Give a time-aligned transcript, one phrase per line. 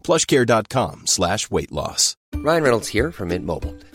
[0.00, 2.16] plushcare.com slash weight loss.
[2.34, 3.74] Ryan Reynolds here from Mint Mobile.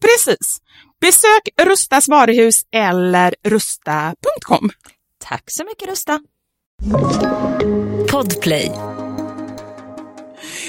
[0.00, 0.58] Precis.
[1.00, 4.70] Besök Rustas varuhus eller rusta.com.
[5.24, 6.20] Tack så mycket Rusta.
[8.10, 8.72] Podplay.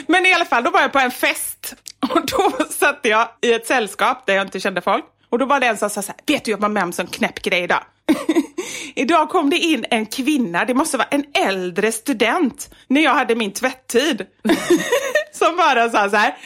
[0.08, 1.76] Men i alla fall, då var jag på en fest
[2.14, 5.06] och då satt jag i ett sällskap där jag inte kände folk.
[5.30, 6.90] Och då var det en som sa så här, vet du jag var med om
[6.90, 7.84] en sån knäpp grej idag?
[8.96, 13.36] idag kom det in en kvinna, det måste vara en äldre student, när jag hade
[13.36, 14.26] min tvätttid.
[15.32, 16.38] som bara sa så här,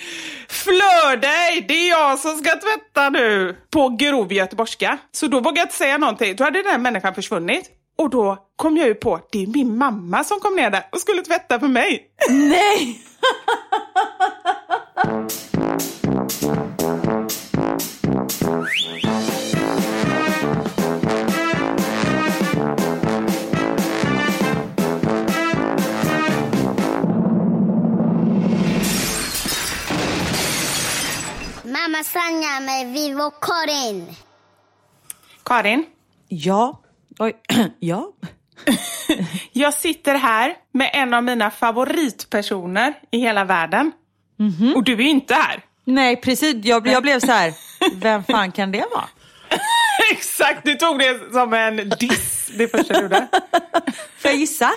[0.51, 3.57] Flör dig, det är jag som ska tvätta nu!
[3.69, 4.97] På grov göteborgska.
[5.11, 7.69] Så då vågade jag inte säga någonting, då hade den här människan försvunnit.
[7.97, 10.99] Och då kom jag ju på, det är min mamma som kom ner där och
[10.99, 12.03] skulle tvätta för mig.
[12.29, 13.01] Nej!
[32.03, 34.15] Sanja med Vivo Karin.
[35.43, 35.85] Karin,
[36.27, 36.81] Ja.
[37.19, 37.33] Oj.
[37.79, 38.11] ja.
[39.51, 43.91] jag sitter här med en av mina favoritpersoner i hela världen.
[44.75, 45.61] Och du är inte här.
[45.85, 46.65] Nej, precis.
[46.65, 47.53] Jag, jag blev så här,
[47.95, 49.09] vem fan kan det vara?
[50.11, 53.27] Exakt, du tog det som en diss det första du gjorde.
[54.17, 54.71] Får jag gissa?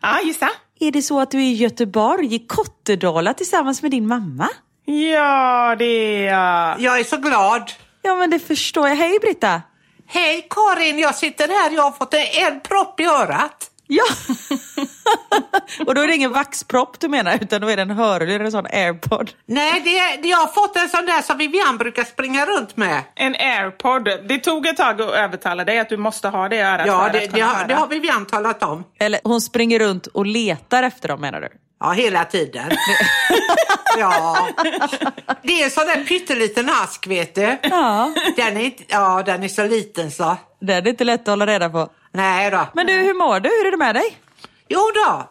[0.00, 0.50] Ja, gissa.
[0.80, 4.48] Är det så att du är i Göteborg, i Kottedala tillsammans med din mamma?
[4.90, 6.80] Ja, det är jag.
[6.80, 7.72] Jag är så glad.
[8.02, 8.96] Ja, men det förstår jag.
[8.96, 9.62] Hej Britta!
[10.06, 11.70] Hej Karin, jag sitter här.
[11.70, 13.70] Jag har fått en propp i örat.
[13.86, 14.04] Ja!
[15.86, 18.52] och då är det ingen vaxpropp du menar, utan då är det en hörlur, en
[18.52, 19.30] sån airpod.
[19.46, 23.02] Nej, det, det, jag har fått en sån där som Vivian brukar springa runt med.
[23.14, 24.04] En airpod.
[24.04, 27.08] Det tog ett tag att övertala dig att du måste ha det i örat Ja,
[27.12, 28.84] det, det, har, det har Vivian talat om.
[28.98, 31.48] Eller hon springer runt och letar efter dem menar du?
[31.80, 32.70] Ja, hela tiden.
[33.98, 34.48] ja.
[35.42, 37.58] Det är en sån där pytteliten ask, vet du.
[37.62, 38.12] Ja.
[38.36, 40.36] Den är, inte, ja, den är så liten så.
[40.60, 41.88] Det är inte lätt att hålla reda på.
[42.12, 42.66] Nej då.
[42.74, 43.48] Men du, hur mår du?
[43.48, 44.18] Hur är det med dig?
[44.68, 45.30] Jo då.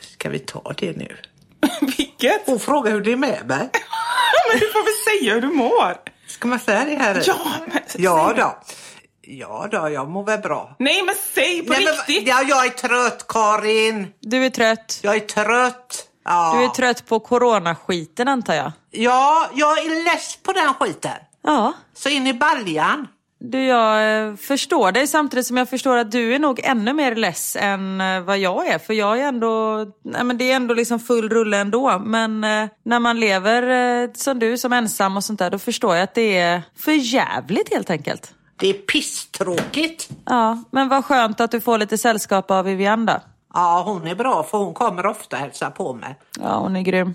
[0.00, 1.16] Ska vi ta det nu?
[1.96, 2.42] Vilket?
[2.46, 3.70] Hon frågar hur det är med mig.
[4.50, 5.96] Men du får väl säga hur du mår.
[6.26, 7.22] Ska man säga det här?
[7.26, 7.36] Ja,
[7.66, 8.58] men Ja då.
[9.26, 10.76] Ja då, jag mår väl bra.
[10.78, 12.28] Nej, men säg på Nej, men, riktigt.
[12.28, 14.06] ja, jag är trött, Karin.
[14.20, 15.00] Du är trött.
[15.02, 16.08] Jag är trött.
[16.24, 16.54] Ja.
[16.58, 18.72] Du är trött på coronaskiten antar jag?
[18.90, 21.12] Ja, jag är less på den skiten.
[21.42, 21.72] Ja.
[21.94, 23.08] Så in i baljan.
[23.40, 27.14] Du, jag eh, förstår dig samtidigt som jag förstår att du är nog ännu mer
[27.14, 28.78] less än eh, vad jag är.
[28.78, 31.98] För jag är ändå, nej men det är ändå liksom full rulle ändå.
[31.98, 33.62] Men eh, när man lever
[34.02, 36.92] eh, som du, som ensam och sånt där, då förstår jag att det är för
[36.92, 38.34] jävligt helt enkelt.
[38.56, 40.08] Det är pisstråkigt.
[40.24, 43.20] Ja, men vad skönt att du får lite sällskap av Vivian då.
[43.54, 46.18] Ja, hon är bra för hon kommer ofta och hälsar på mig.
[46.40, 47.14] Ja, hon är grym.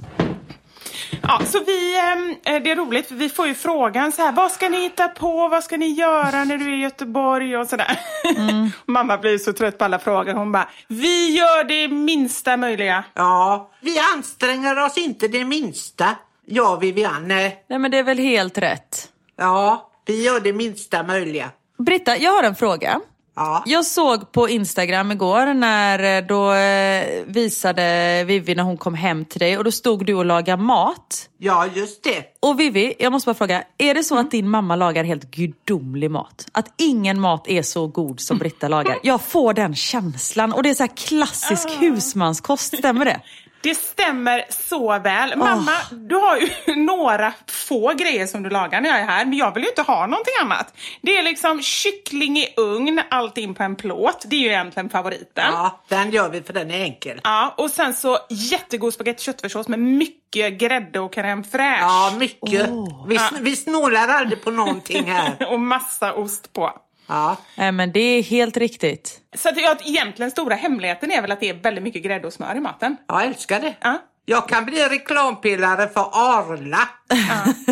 [1.21, 4.31] Ja, så vi, ehm, eh, det är roligt för vi får ju frågan så här,
[4.31, 7.67] vad ska ni hitta på, vad ska ni göra när du är i Göteborg och
[7.67, 7.99] sådär.
[8.37, 8.69] Mm.
[8.85, 13.03] Mamma blir så trött på alla frågor, hon bara, vi gör det minsta möjliga.
[13.13, 16.15] Ja, vi anstränger oss inte det minsta.
[16.45, 17.53] Ja, Vivianne.
[17.69, 19.09] Nej men det är väl helt rätt.
[19.37, 21.51] Ja, vi gör det minsta möjliga.
[21.77, 23.01] Britta, jag har en fråga.
[23.39, 23.63] Ja.
[23.65, 29.25] Jag såg på Instagram igår när eh, då eh, visade Vivi när hon kom hem
[29.25, 31.29] till dig och då stod du och lagade mat.
[31.37, 32.23] Ja, just det.
[32.39, 36.11] Och Vivi, jag måste bara fråga, är det så att din mamma lagar helt gudomlig
[36.11, 36.47] mat?
[36.51, 38.97] Att ingen mat är så god som Britta lagar?
[39.03, 43.21] Jag får den känslan och det är så här klassisk husmanskost, stämmer det?
[43.61, 45.37] Det stämmer så väl.
[45.37, 49.37] Mamma, du har ju några få grejer som du lagar när jag är här, men
[49.37, 50.73] jag vill ju inte ha någonting annat.
[51.01, 54.25] Det är liksom kyckling i ugn, allt in på en plåt.
[54.25, 55.53] Det är ju egentligen favoriten.
[55.53, 57.21] Ja, den gör vi för den är enkel.
[57.23, 61.79] Ja, och sen så jättegod spagetti köttfärssås med mycket grädde och crème fraîche.
[61.81, 62.69] Ja, mycket.
[63.07, 65.35] Vi, vi snålar aldrig på någonting här.
[65.51, 66.71] och massa ost på.
[67.09, 69.19] Ja, Nej men det är helt riktigt.
[69.37, 72.33] Så att jag, egentligen stora hemligheten är väl att det är väldigt mycket grädde och
[72.33, 72.97] smör i maten.
[73.07, 73.75] jag älskar det.
[73.81, 73.97] Ja.
[74.25, 76.89] Jag kan bli reklampelare för Arla.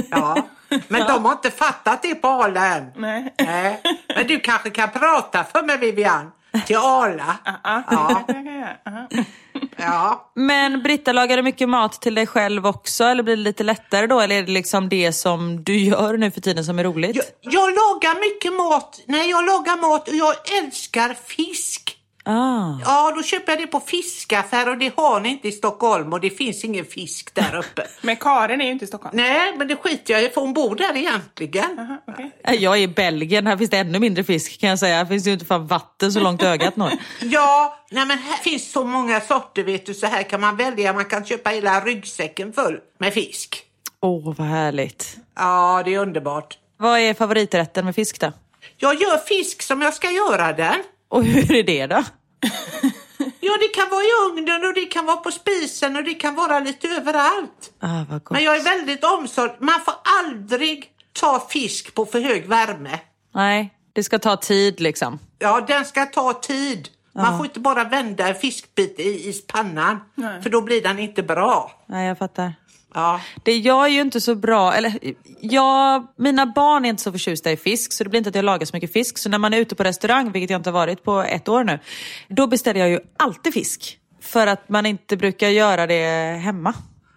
[0.09, 0.47] Ja.
[0.87, 2.91] Men de har inte fattat det på Arla än.
[2.95, 3.33] Nej.
[3.39, 3.81] Nej.
[4.15, 6.31] Men du kanske kan prata för mig Vivian.
[6.65, 7.37] Till Arla.
[7.63, 8.23] Ja.
[9.77, 10.31] ja.
[10.35, 14.07] Men Britta, lagar du mycket mat till dig själv också eller blir det lite lättare
[14.07, 14.19] då?
[14.19, 17.15] Eller är det liksom det som du gör nu för tiden som är roligt?
[17.15, 19.01] Jag, jag lagar mycket mat.
[19.05, 21.97] Nej, jag lagar mat och jag älskar fisk.
[22.29, 22.79] Ah.
[22.85, 26.19] Ja, då köper jag det på fiskaffär och det har ni inte i Stockholm och
[26.21, 27.87] det finns ingen fisk där uppe.
[28.01, 29.17] Men Karin är ju inte i Stockholm.
[29.17, 31.79] Nej, men det skiter jag i för hon bor där egentligen.
[31.79, 32.31] Aha, okej.
[32.59, 34.95] Jag är i Belgien, här finns det ännu mindre fisk kan jag säga.
[34.97, 36.91] Här finns det ju inte fan vatten så långt ögat når.
[37.21, 40.93] Ja, nej men här finns så många sorter vet du, så här kan man välja.
[40.93, 43.63] Man kan köpa hela ryggsäcken full med fisk.
[44.01, 45.17] Åh, vad härligt.
[45.35, 46.57] Ja, det är underbart.
[46.77, 48.31] Vad är favoriträtten med fisk då?
[48.77, 50.75] Jag gör fisk som jag ska göra den.
[51.09, 52.03] Och hur är det då?
[53.39, 56.35] Ja, det kan vara i ugnen och det kan vara på spisen och det kan
[56.35, 57.71] vara lite överallt.
[57.79, 58.31] Ah, vad gott.
[58.31, 59.51] Men jag är väldigt omsorg.
[59.59, 62.99] Man får aldrig ta fisk på för hög värme.
[63.35, 65.19] Nej, det ska ta tid liksom.
[65.39, 66.89] Ja, den ska ta tid.
[67.15, 69.99] Man får inte bara vända en fiskbit i, i pannan,
[70.43, 71.71] för då blir den inte bra.
[71.85, 72.53] Nej, jag fattar.
[72.93, 73.21] Ja.
[73.43, 74.93] Det, jag är ju inte så bra, eller
[75.41, 78.45] jag, mina barn är inte så förtjusta i fisk så det blir inte att jag
[78.45, 79.17] lagar så mycket fisk.
[79.17, 81.63] Så när man är ute på restaurang, vilket jag inte har varit på ett år
[81.63, 81.79] nu,
[82.27, 83.99] då beställer jag ju alltid fisk.
[84.21, 86.73] För att man inte brukar göra det hemma.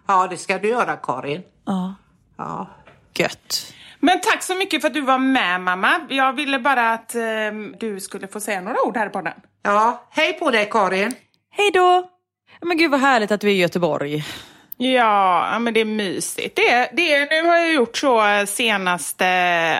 [0.07, 1.41] ja, det ska du göra Karin.
[1.65, 1.95] Ja.
[2.37, 2.69] Ja.
[3.13, 3.73] Gött.
[3.99, 5.91] Men tack så mycket för att du var med mamma.
[6.09, 7.21] Jag ville bara att eh,
[7.79, 9.33] du skulle få säga några ord här på den.
[9.63, 11.13] ja, hej på dig Karin.
[11.51, 12.09] Hej då!
[12.61, 14.25] Men gud vad härligt att vi är i Göteborg.
[14.83, 16.55] Ja, men det är mysigt.
[16.55, 19.25] Det, det, nu har jag gjort så senaste,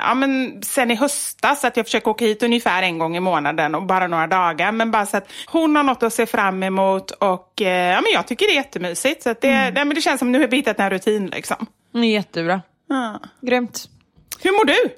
[0.06, 3.76] ja men sen i höstas att jag försöker åka hit ungefär en gång i månaden
[3.76, 4.72] och bara några dagar.
[4.72, 8.12] Men bara så att hon har något att se fram emot och eh, ja, men
[8.14, 9.24] jag tycker det är jättemysigt.
[9.24, 11.66] Så att det, nej, men det känns som nu har vi hittat en rutin liksom.
[11.96, 12.62] Mm, jättebra.
[12.90, 13.20] Ja.
[13.42, 13.90] Grymt.
[14.40, 14.96] Hur mår du?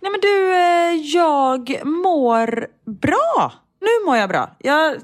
[0.00, 3.52] Nej men du, eh, jag mår bra.
[3.80, 4.50] Nu mår jag bra.
[4.58, 4.96] Jag,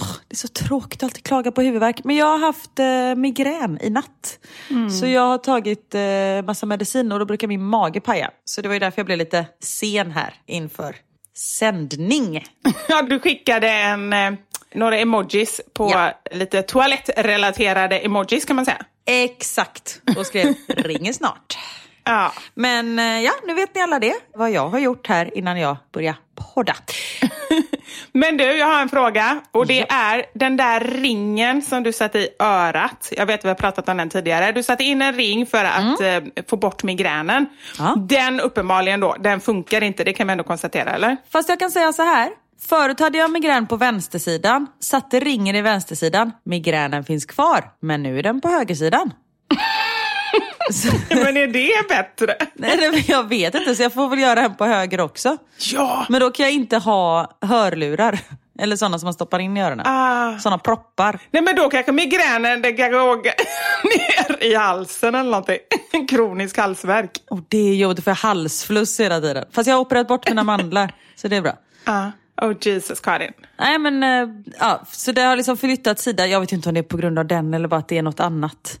[0.00, 2.04] åh, det är så tråkigt att alltid klaga på huvudvärk.
[2.04, 4.38] Men jag har haft eh, migrän i natt.
[5.00, 8.30] Så jag har tagit eh, massa medicin och då brukar min mage paja.
[8.44, 10.96] Så det var ju därför jag blev lite sen här inför
[11.36, 12.44] sändning.
[12.88, 14.32] Ja, du skickade en, eh,
[14.74, 16.12] några emojis på Ja.
[16.30, 18.84] lite toalettrelaterade emojis kan man säga.
[19.06, 20.00] Exakt.
[20.16, 21.58] Och skrev ringer snart.
[22.04, 22.32] Ja.
[22.54, 24.14] Men eh, ja, nu vet ni alla det.
[24.34, 26.14] Vad jag har gjort här innan jag börjar
[26.54, 26.74] podda.
[28.12, 29.40] Men du, jag har en fråga.
[29.50, 33.12] Och det är den där ringen som du satte i örat.
[33.16, 34.52] Jag vet att vi har pratat om den tidigare.
[34.52, 37.46] Du satte in en ring för att eh, få bort migränen.
[37.78, 37.94] Ja.
[38.08, 40.04] Den uppenbarligen då, den funkar inte.
[40.04, 41.16] Det kan man ändå konstatera, eller?
[41.32, 42.30] Fast jag kan säga så här.
[42.68, 46.32] Förut hade jag migrän på vänstersidan, satte ringen i vänstersidan.
[46.44, 49.12] Migränen finns kvar, men nu är den på högersidan.
[51.08, 52.34] Men är det bättre?
[52.54, 55.36] nej, nej, jag vet inte, så jag får väl göra en på höger också.
[55.72, 56.06] Ja!
[56.08, 58.18] Men då kan jag inte ha hörlurar.
[58.58, 59.86] Eller sådana som man stoppar in i öronen.
[59.86, 60.38] Ah.
[60.38, 61.18] Sådana proppar.
[61.30, 63.32] Nej men då kanske migränen den kanske åker
[63.84, 65.58] ner i halsen eller någonting.
[66.08, 67.10] Kronisk halsvärk.
[67.30, 69.44] Och det är jobbigt för halsfluss hela tiden.
[69.52, 71.52] Fast jag har opererat bort mina mandlar, så det är bra.
[71.84, 72.06] Ah.
[72.42, 73.32] Oh Jesus Karin.
[73.58, 76.26] Nej men, eh, ja, så det har liksom flyttat sida.
[76.26, 78.02] Jag vet inte om det är på grund av den eller bara att det är
[78.02, 78.80] något annat.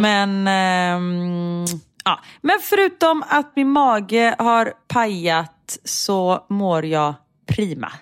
[0.00, 1.64] Men, ehm,
[2.04, 2.20] ja.
[2.40, 7.14] men förutom att min mage har pajat så mår jag
[7.46, 7.92] prima.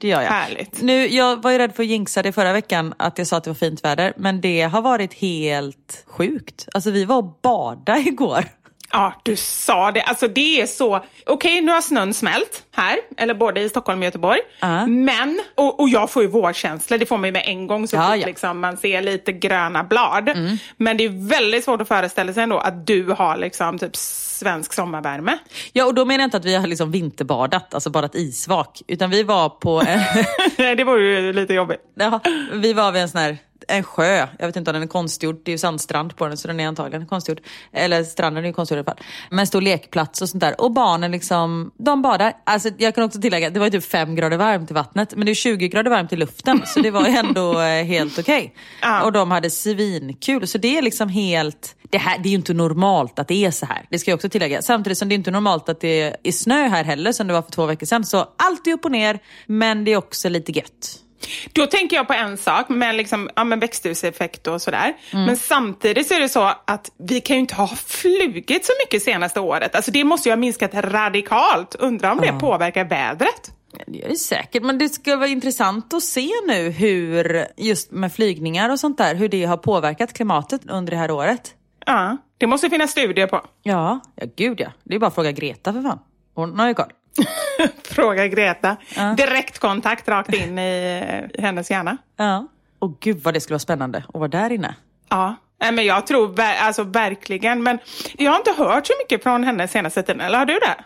[0.00, 0.30] det gör jag.
[0.30, 0.82] Härligt.
[0.82, 3.44] Nu, jag var ju rädd för att jinxa det förra veckan att jag sa att
[3.44, 4.12] det var fint väder.
[4.16, 6.68] Men det har varit helt sjukt.
[6.74, 8.44] Alltså vi var och bada igår.
[8.94, 10.02] Ja, du sa det.
[10.02, 11.04] Alltså det är så...
[11.26, 14.40] Okej, nu har snön smält här, eller både i Stockholm och Göteborg.
[14.60, 14.86] Ja.
[14.86, 17.96] Men, och, och jag får ju vårkänsla, det får man ju med en gång så
[17.96, 18.26] Ja, fort ja.
[18.26, 20.30] liksom, man ser lite gröna blad.
[20.76, 24.72] Men det är väldigt svårt att föreställa sig ändå att du har liksom typ svensk
[24.72, 25.38] sommarvärme.
[25.72, 28.82] Ja och då menar jag inte att vi har liksom vinterbadat, alltså badat isvak.
[28.86, 29.82] Utan vi var på
[30.58, 31.80] Nej, det vore ju lite jobbigt.
[31.94, 32.20] ja,
[32.52, 35.40] vi var vid en sån här en sjö, jag vet inte om den är konstgjord,
[35.44, 37.40] det är ju sandstrand på den så den är antagligen konstgjord.
[37.72, 39.04] Eller stranden är ju konstgjord i alla fall.
[39.30, 40.60] Men en stor lekplats och sånt där.
[40.60, 42.32] Och barnen liksom, de badar.
[42.44, 45.32] Alltså jag kan också tillägga, det var typ fem grader varmt i vattnet men det
[45.32, 48.54] är 20 grader varmt i luften så det var ju ändå eh, helt okej.
[48.82, 49.04] Ja.
[49.04, 52.54] Och de hade svinkul så det är liksom helt, det, här, det är ju inte
[52.54, 53.86] normalt att det är så här.
[53.90, 54.62] Det ska jag också tillägga.
[54.62, 57.42] Samtidigt som det är inte normalt att det är snö här heller som det var
[57.42, 58.04] för två veckor sedan.
[58.04, 61.03] Så allt är upp och ner men det är också lite gött.
[61.52, 64.94] Då tänker jag på en sak med liksom, ja, men växthuseffekt och sådär.
[65.12, 69.02] Men samtidigt så är det så att vi kan ju inte ha flugit så mycket
[69.02, 69.74] senaste året.
[69.74, 71.74] Alltså det måste ju ha minskat radikalt.
[71.74, 73.50] Undrar om det påverkar vädret?
[73.78, 77.90] Ja, Det gör det säkert, men det ska vara intressant att se nu hur, just
[77.90, 81.54] med flygningar och sånt där, hur det har påverkat klimatet under det här året.
[81.86, 83.40] Ja, det måste finnas studier på.
[83.62, 84.68] Ja, ja gud ja.
[84.84, 85.98] Det är bara att fråga Greta för fan.
[86.34, 86.92] Hon har ju koll.
[87.84, 88.76] Fråga Greta.
[89.16, 91.96] Direktkontakt rakt in i, i hennes hjärna.
[92.16, 92.48] Ja.
[92.78, 94.74] Och gud vad det skulle vara spännande att vara där inne.
[95.08, 97.62] Ja, Nej, men jag tror alltså, verkligen.
[97.62, 97.78] Men
[98.18, 100.20] jag har inte hört så mycket från henne senaste tiden.
[100.20, 100.76] Eller har du det?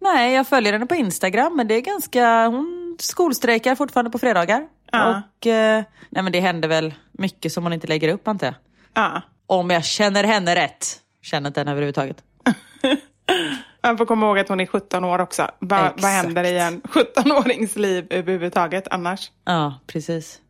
[0.00, 2.46] Nej, jag följer henne på Instagram, men det är ganska...
[2.46, 4.66] Hon skolstrejkar fortfarande på fredagar.
[4.92, 5.22] Ja.
[5.38, 8.54] Och eh, nej, men det händer väl mycket som hon inte lägger upp, antar jag.
[8.94, 9.22] Ja.
[9.46, 10.86] Om jag känner henne rätt.
[11.22, 12.22] Känner inte henne överhuvudtaget.
[13.82, 15.50] Man får komma ihåg att hon är 17 år också.
[15.58, 19.30] Va, vad händer i en 17-årings liv överhuvudtaget annars?
[19.44, 20.40] Ja, precis.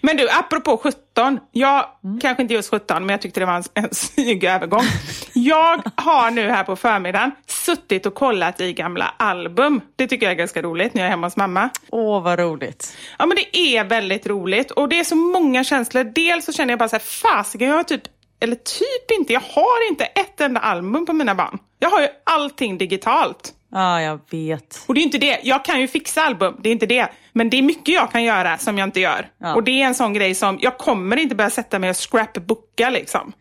[0.00, 1.40] Men du, apropå 17.
[1.52, 1.86] Jag,
[2.20, 4.84] kanske inte just 17, men jag tyckte det var en, en snygg övergång.
[5.32, 9.80] Jag har nu här på förmiddagen suttit och kollat i gamla album.
[9.96, 11.70] Det tycker jag är ganska roligt när jag är hemma hos mamma.
[11.90, 12.96] Åh, vad roligt.
[13.18, 16.04] Ja, men det är väldigt roligt och det är så många känslor.
[16.04, 18.02] Dels så känner jag bara så här, fasiken, jag har typ,
[18.42, 21.58] eller typ inte, jag har inte ett enda album på mina barn.
[21.78, 23.54] Jag har ju allting digitalt.
[23.72, 24.84] Ja, jag vet.
[24.86, 27.08] Och det är inte det, jag kan ju fixa album, det är inte det.
[27.32, 29.28] Men det är mycket jag kan göra som jag inte gör.
[29.38, 29.54] Ja.
[29.54, 32.90] Och det är en sån grej som, jag kommer inte börja sätta mig och scrapbooka
[32.90, 33.32] liksom.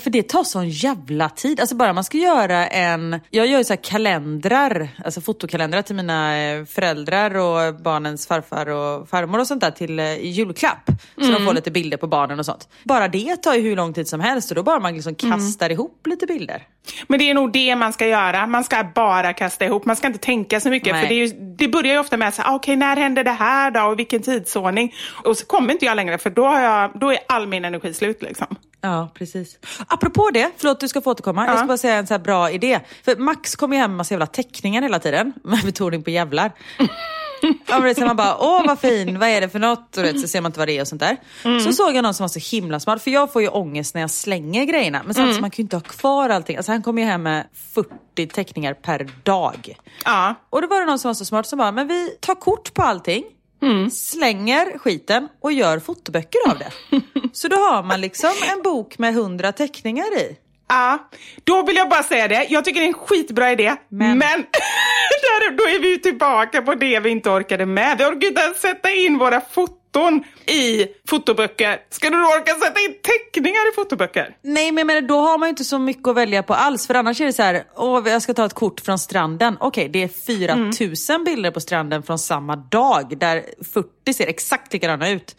[0.00, 1.60] För det tar sån jävla tid.
[1.60, 3.20] Alltså bara man ska göra en...
[3.30, 9.08] Jag gör ju så kalendrar, alltså fotokalendrar till mina eh, föräldrar och barnens farfar och
[9.08, 10.90] farmor och sånt där till eh, julklapp.
[11.16, 12.68] Så de får lite bilder på barnen och sånt.
[12.84, 15.70] Bara det tar ju hur lång tid som helst och då bara man liksom kastar
[15.70, 16.62] ihop lite bilder.
[17.06, 18.46] Men det är nog det man ska göra.
[18.46, 19.84] Man ska bara kasta ihop.
[19.84, 20.92] Man ska inte tänka så mycket.
[20.92, 21.02] Nej.
[21.02, 23.80] För det, ju, det börjar ju ofta med att okej, när händer det här då?
[23.80, 24.94] Och vilken tidsordning?
[25.24, 27.94] Och så kommer inte jag längre för då, har jag, då är all min energi
[27.94, 28.56] slut liksom.
[28.80, 29.58] Ja, precis.
[29.86, 31.46] Apropå det, förlåt du ska få återkomma.
[31.46, 32.80] Jag ska bara säga en så bra idé.
[33.04, 35.32] För Max kommer ju hem med massa jävla teckningar hela tiden.
[35.44, 36.52] Med betoning på jävlar.
[37.68, 39.96] Ja, men så man bara, åh vad fin, vad är det för något?
[39.96, 41.16] Och det, så ser man inte vad det är och sånt där.
[41.60, 44.00] Så såg jag någon som var så himla smart, för jag får ju ångest när
[44.00, 45.02] jag slänger grejerna.
[45.04, 46.56] Men samtidigt, man kan ju inte ha kvar allting.
[46.56, 49.76] Alltså han kommer ju hem med 40 teckningar per dag.
[50.04, 50.34] Ja.
[50.50, 52.74] Och då var det någon som var så smart som bara, men vi tar kort
[52.74, 53.24] på allting.
[53.92, 56.70] Slänger skiten och gör fotoböcker av det.
[57.32, 60.36] Så då har man liksom en bok med 100 teckningar i.
[60.68, 61.08] Ja,
[61.44, 62.46] då vill jag bara säga det.
[62.50, 63.74] Jag tycker det är en skitbra idé.
[63.88, 64.40] Men, Men-
[65.22, 67.98] där, då är vi tillbaka på det vi inte orkade med.
[67.98, 69.77] Vi orkar inte ens sätta in våra foton
[70.46, 71.78] i fotoböcker.
[71.90, 74.36] Ska du då orka sätta in teckningar i fotoböcker?
[74.42, 76.86] Nej men menar, då har man ju inte så mycket att välja på alls.
[76.86, 79.56] För annars är det så här, åh jag ska ta ett kort från stranden.
[79.60, 83.18] Okej, det är 4000 bilder på stranden från samma dag.
[83.18, 85.36] Där 40 ser exakt likadana ut.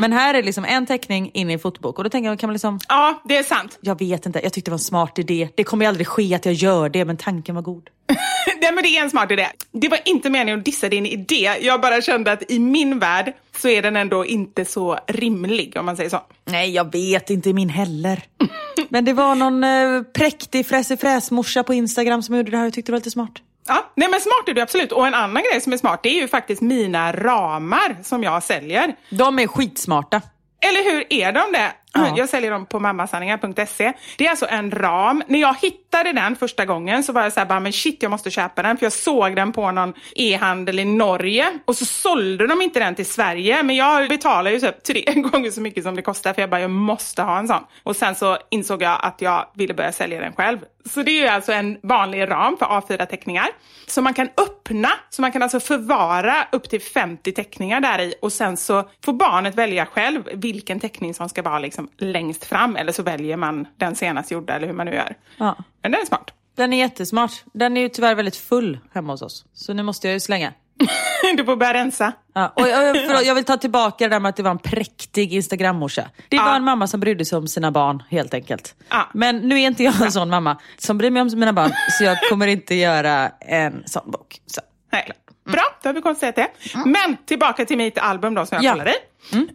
[0.00, 1.98] Men här är liksom en teckning in i en fotobok.
[1.98, 3.78] Och då tänker jag, kan man liksom, Ja, det är sant.
[3.80, 5.48] jag vet inte, jag tyckte det var en smart idé.
[5.54, 7.88] Det kommer ju aldrig ske att jag gör det, men tanken var god.
[8.60, 9.46] Nej, men det är en smart idé.
[9.72, 11.56] Det var inte meningen att dissa din idé.
[11.60, 15.86] Jag bara kände att i min värld så är den ändå inte så rimlig, om
[15.86, 16.20] man säger så.
[16.44, 18.22] Nej, jag vet inte min heller.
[18.88, 22.92] Men det var någon eh, präktig fräsig-fräs-morsa på Instagram som gjorde det här och tyckte
[22.92, 23.32] det var lite smart.
[23.68, 24.92] Ja, nej men smart är du absolut.
[24.92, 28.42] Och en annan grej som är smart, det är ju faktiskt mina ramar som jag
[28.42, 28.94] säljer.
[29.10, 30.22] De är skitsmarta.
[30.60, 31.72] Eller hur är de det?
[31.92, 32.14] Ja.
[32.16, 33.92] Jag säljer dem på mammasanningar.se.
[34.18, 35.22] Det är alltså en ram.
[35.26, 38.10] När jag hittade den första gången så var jag så här, bara, men shit jag
[38.10, 38.76] måste köpa den.
[38.76, 41.58] För jag såg den på någon e-handel i Norge.
[41.64, 43.62] Och så sålde de inte den till Sverige.
[43.62, 46.32] Men jag betalar ju typ tre gånger så mycket som det kostar.
[46.32, 47.62] För jag bara, jag måste ha en sån.
[47.82, 50.58] Och sen så insåg jag att jag ville börja sälja den själv.
[50.90, 53.46] Så det är alltså en vanlig ram för A4-teckningar.
[53.86, 54.88] Som man kan öppna.
[55.10, 58.14] Så man kan alltså förvara upp till 50 teckningar där i.
[58.22, 62.76] Och sen så får barnet välja själv vilken teckning som ska vara liksom längst fram.
[62.76, 65.16] Eller så väljer man den senast gjorda eller hur man nu gör.
[65.36, 65.56] Ja.
[65.82, 66.30] Men den är smart.
[66.56, 67.32] Den är jättesmart.
[67.52, 69.44] Den är ju tyvärr väldigt full hemma hos oss.
[69.54, 70.52] Så nu måste jag ju slänga.
[71.36, 72.12] du får börja rensa.
[72.34, 74.58] Ja, och jag, förlåt, jag vill ta tillbaka det där med att det var en
[74.58, 76.10] präktig Instagrammorsa.
[76.28, 76.56] Det var Ja.
[76.56, 78.74] en mamma som brydde sig om sina barn helt enkelt.
[78.88, 79.08] Ja.
[79.14, 82.04] Men nu är inte jag en sån mamma som bryr mig om mina barn så
[82.04, 84.40] jag kommer inte göra en sån bok.
[84.46, 84.60] Så.
[84.92, 85.10] Nej.
[85.44, 86.78] Bra, då har vi konstaterat det.
[86.86, 88.72] Men tillbaka till mitt album då som jag Ja.
[88.72, 88.94] kollade i.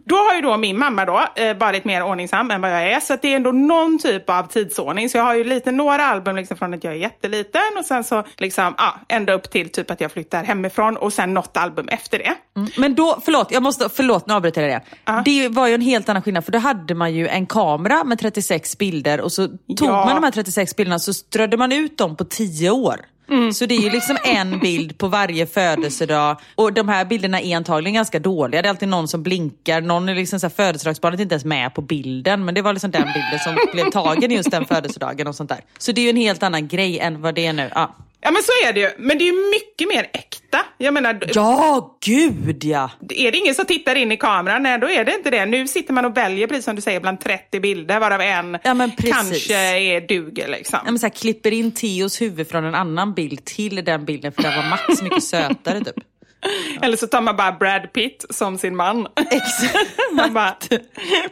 [0.04, 3.00] Då har ju då min mamma då eh, varit mer ordningsam än vad jag är.
[3.00, 5.08] Så att det är ändå någon typ av tidsordning.
[5.08, 8.04] Så jag har ju lite några album liksom från att jag är jätteliten och sen
[8.04, 11.88] så liksom, ja, ända upp till typ att jag flyttar hemifrån och sen något album
[11.88, 12.34] efter det.
[12.78, 15.22] Men då, förlåt, jag måste, förlåt nu avbryter jag det.
[15.24, 18.18] Det var ju en helt annan skillnad för då hade man ju en kamera med
[18.18, 20.04] 36 bilder och så tog Ja.
[20.04, 22.96] man de här 36 bilderna så strödde man ut dem på 10 år.
[23.28, 23.52] Mm.
[23.52, 27.56] Så det är ju liksom en bild på varje födelsedag och de här bilderna är
[27.56, 28.62] antagligen ganska dåliga.
[28.62, 31.44] Det är alltid någon som blinkar, någon är liksom så här, födelsedagsbarnet är inte ens
[31.44, 35.26] med på bilden men det var liksom den bilden som blev tagen just den födelsedagen
[35.26, 35.60] och sånt där.
[35.78, 37.70] Så det är ju en helt annan grej än vad det är nu.
[37.74, 37.94] Ja,
[38.26, 40.58] Ja men så är det ju, men det är ju mycket mer äkta.
[40.78, 42.90] Jag menar, ja gud ja!
[43.08, 45.46] är det ingen som tittar in i kameran, nej då är det inte det.
[45.46, 48.88] Nu sitter man och väljer, precis som du säger, bland 30 bilder varav en Ja,
[48.96, 50.78] kanske är duger liksom.
[50.84, 54.32] Ja, men så här, klipper in Theos huvud från en annan bild till den bilden
[54.32, 55.94] för den var Max mycket sötare typ.
[56.82, 59.06] Eller så tar man bara Brad Pitt som sin man.
[59.30, 59.98] Exakt.
[60.12, 60.56] Man bara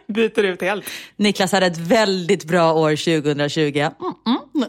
[0.06, 0.84] byter ut helt.
[1.16, 3.60] Niklas hade ett väldigt bra år 2020.
[3.78, 3.90] Mm,
[4.26, 4.68] mm.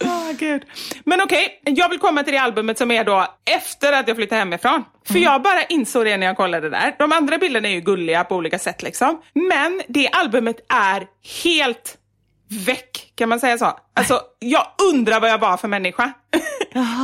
[0.00, 0.62] Åh, Gud.
[1.04, 4.38] Men okej, jag vill komma till det albumet som är då efter att jag flyttade
[4.38, 4.84] hemifrån.
[5.04, 6.94] För jag bara insåg det när jag kollade där.
[6.98, 9.22] De andra bilderna är ju gulliga på olika sätt liksom.
[9.34, 11.06] Men det albumet är
[11.44, 11.96] helt
[12.66, 13.78] väck, kan man säga så?
[13.94, 16.12] Alltså, jag undrar vad jag var för människa.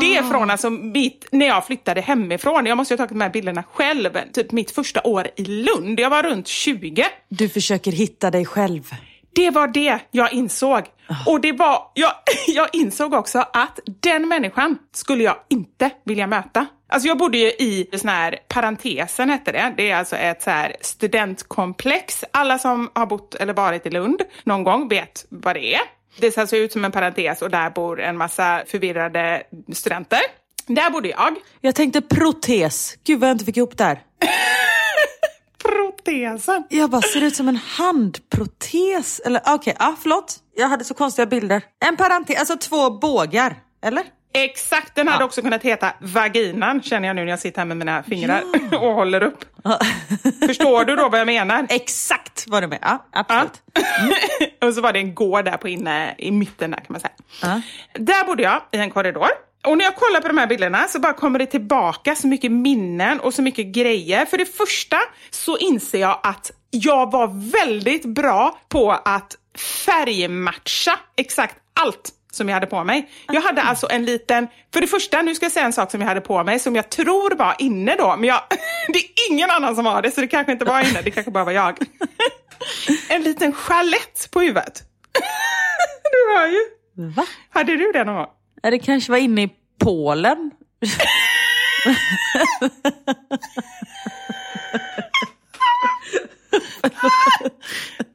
[0.00, 2.66] Det är från alltså mitt, när jag flyttade hemifrån.
[2.66, 4.18] Jag måste ju ha tagit de här bilderna själv.
[4.32, 6.00] Typ mitt första år i Lund.
[6.00, 7.06] Jag var runt 20.
[7.28, 8.90] Du försöker hitta dig själv.
[9.34, 10.82] Det var det jag insåg.
[11.26, 12.12] Och det var, jag,
[12.46, 16.66] jag insåg också att den människan skulle jag inte vilja möta.
[16.88, 19.74] Alltså jag bodde ju i sån här, parentesen hette det.
[19.76, 22.24] Det är alltså ett så här studentkomplex.
[22.30, 25.80] Alla som har bott eller varit i Lund någon gång vet vad det är.
[26.18, 29.42] Det ser alltså ut som en parentes och där bor en massa förvirrade
[29.72, 30.20] studenter.
[30.66, 31.34] Där bodde jag.
[31.60, 32.94] Jag tänkte protes.
[33.04, 34.02] Gud vad jag inte fick ihop där.
[35.64, 36.64] Protesen.
[36.68, 39.20] Jag bara, ser ut som en handprotes?
[39.24, 40.36] Eller okej, ja förlåt.
[40.56, 41.62] Jag hade så konstiga bilder.
[41.84, 43.56] En parentes, alltså två bågar.
[43.84, 44.04] Eller?
[44.36, 47.76] Exakt, den hade också kunnat heta vaginan känner jag nu när jag sitter här med
[47.76, 49.44] mina fingrar och håller upp.
[50.46, 51.66] Förstår du då vad jag menar?
[51.70, 52.80] Exakt vad du menar.
[52.82, 53.62] Ja, absolut.
[54.64, 57.12] och så var det en gård där på inne i mitten där kan man säga.
[57.42, 57.60] Ja.
[57.94, 59.28] Där bodde jag i en korridor.
[59.66, 62.52] Och när jag kollar på de här bilderna så bara kommer det tillbaka så mycket
[62.52, 64.26] minnen och så mycket grejer.
[64.26, 64.98] För det första
[65.30, 69.36] så inser jag att jag var väldigt bra på att
[69.86, 73.10] färgmatcha exakt allt som jag hade på mig.
[73.26, 76.00] Jag hade alltså en liten, för det första, nu ska jag säga en sak som
[76.00, 78.40] jag hade på mig som jag tror var inne då, men jag,
[78.88, 81.30] det är ingen annan som har det så det kanske inte var inne, det kanske
[81.30, 81.78] bara var jag.
[83.08, 84.82] En liten chalett på huvudet.
[86.12, 86.60] Du hör ju.
[87.16, 87.26] Va?
[87.50, 88.26] Hade du det någon gång?
[88.70, 89.48] Det kanske var inne i
[89.78, 90.50] Polen.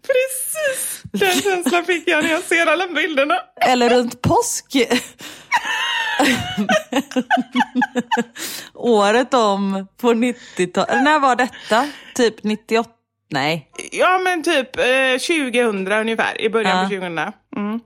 [0.07, 3.35] Precis den känslan fick jag när jag ser alla bilderna.
[3.61, 4.77] Eller runt påsk.
[8.73, 11.03] Året om på 90-talet.
[11.03, 11.87] När var detta?
[12.15, 12.98] Typ 98?
[13.31, 13.67] Nej.
[13.91, 14.83] Ja men typ eh,
[15.53, 16.83] 2000 ungefär, i början Ja.
[16.83, 17.17] på 2000.
[17.57, 17.79] Mm.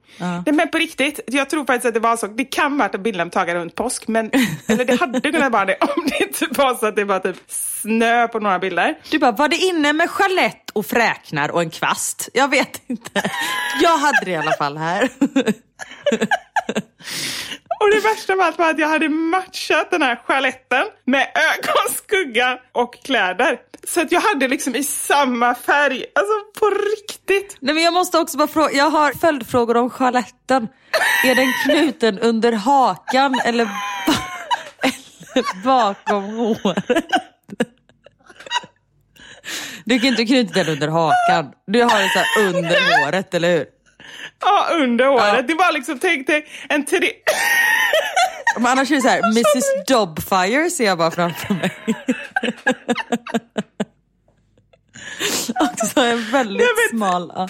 [0.45, 2.27] Nej, men på riktigt, jag tror faktiskt att det var så.
[2.27, 4.32] Det kan varit en bildlämtagare runt påsk, men
[4.67, 7.38] eller det hade kunnat vara det om det inte var så att det var typ
[7.47, 8.95] snö på några bilder.
[9.12, 12.29] Du bara, var det inne med chalett och fräknar och en kvast?
[12.34, 13.21] Jag vet inte.
[13.82, 15.10] Jag hade det i alla fall här.
[17.84, 22.58] Och det värsta var allt var att jag hade matchat den här chaletten med ögonskugga
[22.72, 23.58] och kläder.
[23.88, 27.58] Så att jag hade liksom i samma färg, alltså på riktigt.
[27.62, 30.67] Nej, men jag måste också bara fråga, jag har följdfrågor om chaletten.
[31.26, 34.13] Är den knuten under hakan eller, ba-
[35.34, 37.06] eller bakom håret?
[39.86, 41.52] Du kan inte knyta den under hakan.
[41.67, 43.65] Du har det så under håret, eller hur?
[44.41, 45.48] Ja, under håret.
[45.48, 47.10] Det var liksom, tänk dig en tre...
[48.56, 51.72] Men annars är det så här, Mrs Dobfire ser jag bara framför mig.
[55.60, 57.32] Också en väldigt smal...
[57.36, 57.50] Ja.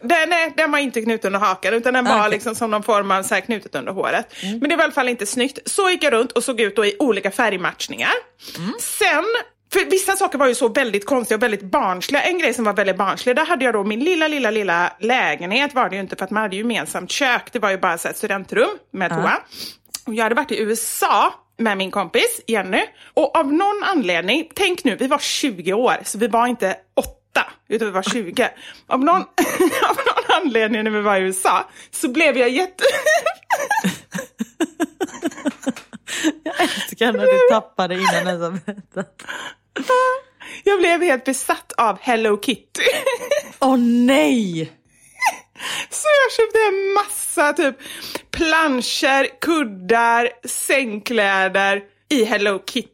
[0.00, 2.30] Den, är, den var inte knuten under hakan utan den var Okej.
[2.30, 4.34] liksom som någon form av så här knutet under håret.
[4.42, 5.58] Men det var i alla fall inte snyggt.
[5.70, 8.12] Så gick jag runt och såg ut då i olika färgmatchningar.
[8.80, 9.24] Sen,
[9.72, 12.22] för vissa saker var ju så väldigt konstiga och väldigt barnsliga.
[12.22, 15.74] En grej som var väldigt barnslig, där hade jag då min lilla, lilla, lilla lägenhet
[15.74, 17.52] var det ju inte för att man hade ju gemensamt kök.
[17.52, 19.38] Det var ju bara så ett studentrum med toa.
[20.08, 22.86] Och jag hade varit i USA med min kompis Jenny.
[23.14, 27.10] Och av någon anledning, tänk nu, vi var 20 år, så vi var inte 8,
[27.68, 28.48] utan vi var 20.
[28.86, 29.20] Av någon,
[29.88, 32.84] av någon anledning när vi var i USA så blev jag jätte...
[36.58, 39.22] Älskar när du tappade innan ens har berättat.
[40.64, 42.82] jag blev helt besatt av Hello Kitty.
[43.60, 44.77] Åh nej!
[45.90, 47.76] Så jag köpte en massa typ
[48.30, 52.88] planscher, kuddar, sängkläder i Hello Kitty.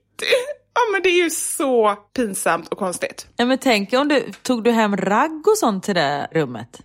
[0.75, 3.27] Ja men det är ju så pinsamt och konstigt.
[3.37, 6.69] Ja, men tänk om du tog du hem ragg och sånt till det rummet?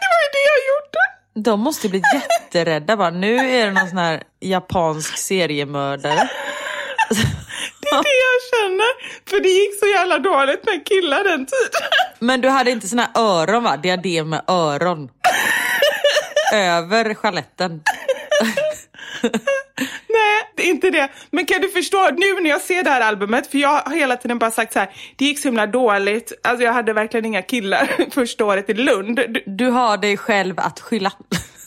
[0.00, 1.50] Det var ju det jag gjorde.
[1.50, 3.10] De måste bli jätterädda bara.
[3.10, 6.30] Nu är det någon sån här japansk seriemördare.
[7.80, 8.90] Det är det jag känner.
[9.30, 11.88] För det gick så jävla dåligt med killar den tiden.
[12.18, 13.76] Men du hade inte såna öron va?
[13.76, 15.08] Diadem med öron.
[16.54, 17.82] Över chaletten.
[20.08, 21.08] Nej, det är inte det.
[21.30, 24.16] Men kan du förstå nu när jag ser det här albumet, för jag har hela
[24.16, 26.32] tiden bara sagt så här, det gick så himla dåligt.
[26.44, 29.16] Alltså jag hade verkligen inga killar första året i Lund.
[29.16, 31.12] Du- Du har dig själv att skylla.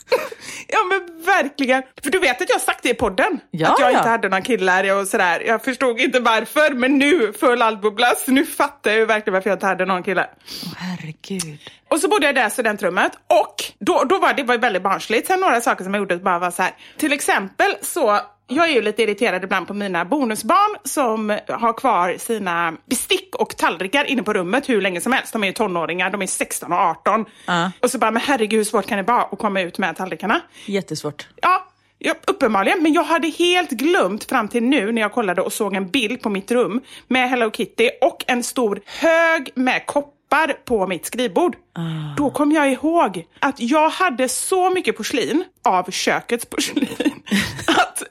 [0.68, 1.84] Ja men verkligen.
[2.04, 3.40] För du vet att jag har sagt det i podden.
[3.52, 3.98] Ja, att jag ja.
[3.98, 5.44] inte hade några killar och sådär.
[5.46, 9.56] Jag förstod inte varför, men nu, full albubblas, nu fattar jag ju verkligen varför jag
[9.56, 10.30] inte hade någon kille.
[10.66, 11.60] Åh herregud.
[11.88, 14.84] Och så bodde jag i det här studentrummet och då, då var det var väldigt
[14.84, 15.28] barnsligt.
[15.28, 16.72] Sen några saker som jag gjorde bara var så här.
[16.98, 22.16] Till exempel så, jag är ju lite irriterad ibland på mina bonusbarn som har kvar
[22.20, 25.34] sina bestick och tallrikar inne på rummet hur länge som helst.
[25.34, 27.26] De är ju tonåringar, de är 16 och 18.
[27.46, 27.72] Ja.
[27.80, 30.42] Och så bara, men herregud hur svårt kan det vara att komma ut med tallrikarna?
[30.66, 31.28] Jättesvårt.
[31.42, 31.68] Ja,
[32.00, 32.84] ja, uppenbarligen.
[32.84, 36.22] Men jag hade helt glömt fram till nu när jag kollade och såg en bild
[36.22, 41.56] på mitt rum med Hello Kitty och en stor hög med koppar på mitt skrivbord.
[42.18, 46.88] Då kom jag ihåg att jag hade så mycket porslin av kökets porslin
[47.68, 48.04] att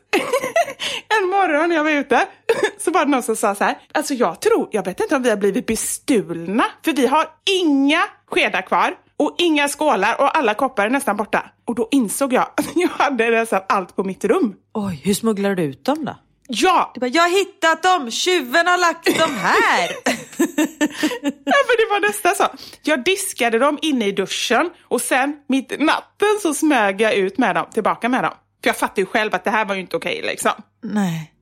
[1.22, 2.26] en morgon när jag var ute
[2.84, 5.22] så var det någon som sa så här, alltså jag tror, jag vet inte om
[5.22, 7.26] vi har blivit bestulna för vi har
[7.60, 11.44] inga skedar kvar och inga skålar och alla koppar är nästan borta.
[11.64, 14.54] Och då insåg jag att jag hade nästan allt på mitt rum.
[14.74, 16.16] Oj, hur smugglar du ut dem då?
[16.48, 18.10] Ja, Du bara, jag har hittat dem!
[18.10, 19.90] Tjuven har lagt dem här!
[21.44, 22.44] Ja, men det var nästan så.
[22.82, 27.38] Jag diskade dem inne i duschen och sen mitt i natten så smög jag ut
[27.38, 28.32] med dem, tillbaka med dem.
[28.62, 30.52] För jag fattade ju själv att det här var ju inte okej liksom.
[30.82, 31.32] Nej.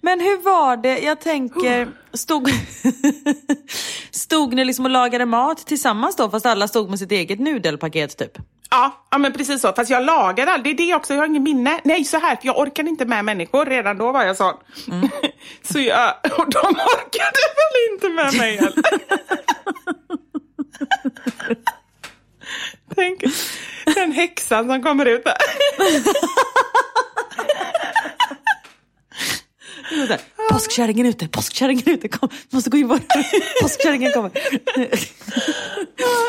[0.00, 2.50] Men hur var det, jag tänker, stod,
[4.10, 8.18] stod ni liksom och lagade mat tillsammans då fast alla stod med sitt eget nudelpaket
[8.18, 8.38] typ?
[8.70, 9.72] Ja, ja men precis så.
[9.72, 10.76] Fast jag lagade aldrig.
[10.76, 11.80] Det är det också, jag har ingen minne.
[11.84, 13.66] Nej, så här, för jag orkade inte med människor.
[13.66, 14.54] Redan då var jag sån.
[15.62, 18.84] så jag, och de orkade väl inte med mig heller.
[22.94, 23.22] Tänk
[23.94, 25.36] den häxan som kommer ut där.
[30.50, 32.98] Påskkärringen är ute, påskkärringen är ute, kom, måste gå in bara.
[33.62, 34.30] Påskkärringen kommer.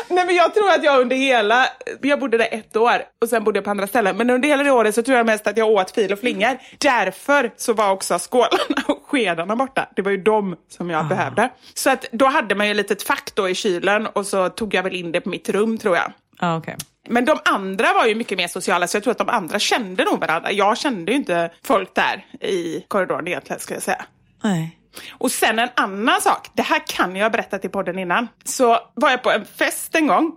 [0.08, 1.66] Nej men jag tror att jag under hela,
[2.02, 4.16] jag bodde där ett år och sen bodde jag på andra ställen.
[4.16, 6.58] Men under hela det året så tror jag mest att jag åt fil och flingor.
[6.78, 9.88] Därför så var också skålarna och skedarna borta.
[9.96, 11.50] Det var ju de som jag behövde.
[11.74, 14.74] Så att då hade man ju ett litet fack då i kylen och så tog
[14.74, 16.12] jag väl in det på mitt rum tror jag.
[16.40, 16.76] Ja, okej.
[17.08, 20.04] Men de andra var ju mycket mer sociala så jag tror att de andra kände
[20.04, 20.52] nog varandra.
[20.52, 24.04] Jag kände ju inte folk där i korridoren egentligen ska jag säga.
[24.42, 24.78] Nej.
[25.10, 28.28] Och sen en annan sak, det här kan jag ha berättat i podden innan.
[28.44, 30.32] Så var jag på en fest en gång.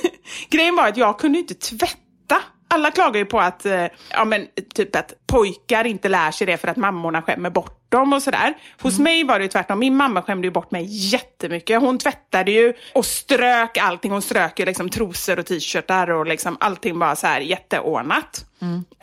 [0.50, 2.42] Grejen var att jag kunde inte tvätta.
[2.74, 6.56] Alla klagar ju på att, eh, ja men typ att pojkar inte lär sig det
[6.56, 8.54] för att mammorna skämmer bort dem och sådär.
[8.82, 11.80] Hos mig var det tvärtom, min mamma skämde ju bort mig jättemycket.
[11.80, 14.10] Hon tvättade ju och strök allting.
[14.12, 18.44] Hon strök ju liksom trosor och t-shirtar och liksom allting var så här jätteordnat.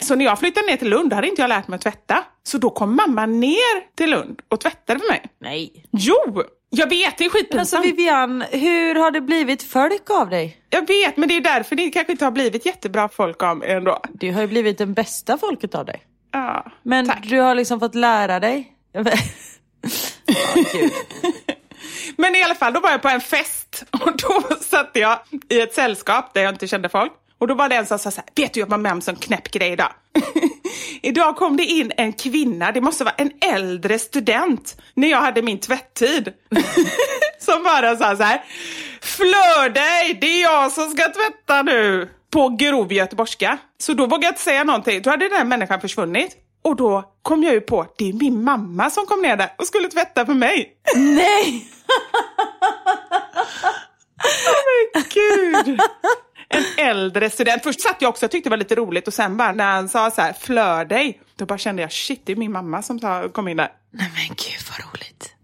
[0.00, 2.24] Så när jag flyttade ner till Lund hade inte jag lärt mig att tvätta.
[2.42, 5.22] Så då kom mamma ner till Lund och tvättade för mig.
[5.38, 5.84] Nej.
[5.90, 6.42] Jo!
[6.74, 7.84] Jag vet, det är Men alltså skitpinsamt.
[7.84, 10.56] Vivian, hur har det blivit folk av dig?
[10.70, 13.70] Jag vet, men det är därför det kanske inte har blivit jättebra folk av mig
[13.72, 14.00] ändå.
[14.12, 16.02] Du har ju blivit den bästa folket av dig.
[16.32, 17.24] Ja, Men tack.
[17.28, 18.72] du har liksom fått lära dig.
[20.72, 20.92] Gud.
[22.16, 25.60] Men i alla fall, då var jag på en fest och då satt jag i
[25.60, 27.12] ett sällskap där jag inte kände folk.
[27.38, 28.98] Och då var det en som sa så här, vet du jag var med om
[28.98, 29.92] en sån knäpp grej idag.
[31.02, 35.42] idag kom det in en kvinna, det måste vara en äldre student, när jag hade
[35.42, 36.32] min tvätttid.
[37.38, 38.44] som bara sa så här,
[39.00, 42.10] flör dig, det är jag som ska tvätta nu.
[42.30, 43.58] På grov göteborgska.
[43.78, 46.36] Så då vågade jag inte säga någonting, då hade den här människan försvunnit.
[46.64, 49.66] Och då kom jag ju på, det är min mamma som kom ner där och
[49.66, 50.72] skulle tvätta för mig.
[50.96, 51.66] Nej!
[54.94, 55.80] Men gud!
[56.52, 57.62] En äldre student.
[57.62, 59.88] Först satt jag också och tyckte det var lite roligt och sen bara när han
[59.88, 61.20] sa så här, flör dig.
[61.36, 62.98] Då bara kände jag, shit det är min mamma som
[63.32, 63.72] kom in där.
[63.90, 65.34] Nej men gud vad roligt.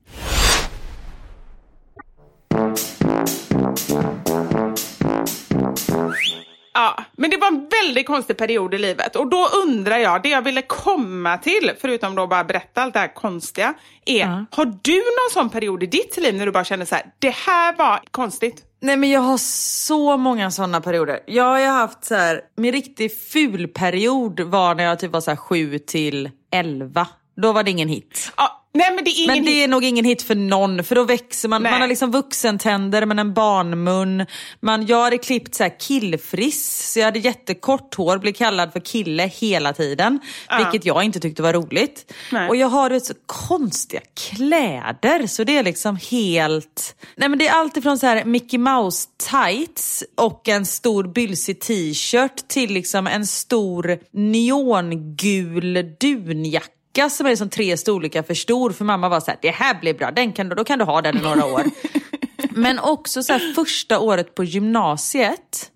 [6.80, 10.28] Ja, men det var en väldigt konstig period i livet och då undrar jag, det
[10.28, 13.74] jag ville komma till, förutom då bara berätta allt det här konstiga,
[14.06, 14.44] är, Ja.
[14.50, 17.34] har du någon sån period i ditt liv när du bara känner så här, det
[17.34, 18.62] här var konstigt?
[18.80, 21.20] Nej men jag har så många sådana perioder.
[21.26, 25.30] Jag har haft så här, min riktigt ful period var när jag typ var så
[25.30, 27.06] här 7 till 11.
[27.42, 28.32] Då var det ingen hit.
[28.36, 30.94] Ja, nej men det är ingen Men det är nog ingen hit för någon för
[30.94, 31.62] då växer man.
[31.62, 31.72] Nej.
[31.72, 34.26] Man har liksom vuxentänder men en barnmun.
[34.60, 38.80] Man, jag hade klippt så här killfriss så jag hade jättekort hår, blev kallad för
[38.80, 40.20] kille hela tiden.
[40.58, 42.14] Vilket jag inte tyckte var roligt.
[42.32, 42.48] Nej.
[42.48, 46.96] Och jag har så konstiga kläder så det är liksom helt...
[47.16, 51.60] Nej men det är allt ifrån så här Mickey Mouse tights och en stor bylsig
[51.60, 58.70] t-shirt till liksom en stor neongul dunjacka jacka som är som tre storlekar för stor
[58.70, 60.84] för mamma var så här, det här blir bra, den kan du, då kan du
[60.84, 61.64] ha den i några år.
[62.50, 65.72] Men också så här, första året på gymnasiet.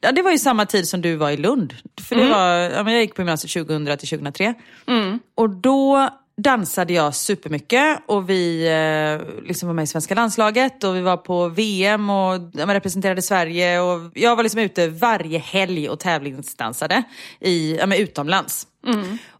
[0.00, 1.74] Ja, det var ju samma tid som du var i Lund.
[2.00, 4.54] För det var, ja, jag gick på gymnasiet 2000 till 2003.
[5.34, 10.96] Och då dansade jag supermycket och vi eh, liksom var med i svenska landslaget och
[10.96, 13.80] vi var på VM och ja, representerade Sverige.
[13.80, 17.02] Och jag var liksom ute varje helg och tävlingsdansade
[17.40, 18.66] i, ja, utomlands.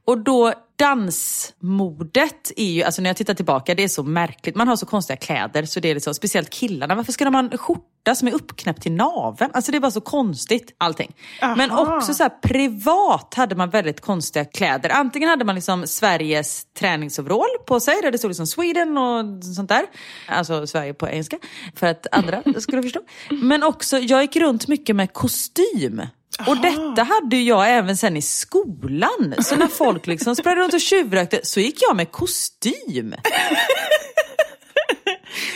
[0.04, 4.56] Och då dansmodet är ju, alltså när jag tittar tillbaka, det är så märkligt.
[4.56, 6.94] Man har så konstiga kläder, så det är liksom, speciellt killarna.
[6.94, 9.50] Varför ska de ha en skjorta som är uppknäppt till naveln?
[9.54, 11.14] Alltså det är bara så konstigt allting.
[11.56, 14.90] Men också så här, privat hade man väldigt konstiga kläder.
[14.90, 19.68] Antingen hade man liksom Sveriges träningsoverall på sig, där det stod liksom Sweden och sånt
[19.68, 19.84] där.
[20.28, 21.38] Alltså Sverige på engelska,
[21.74, 23.00] för att andra skulle förstå.
[23.30, 26.02] Men också, jag gick runt mycket med kostym.
[26.46, 29.34] Och detta hade jag även sen i skolan.
[29.38, 33.14] Så när folk liksom sprang runt och tjuvrökte så gick jag med kostym.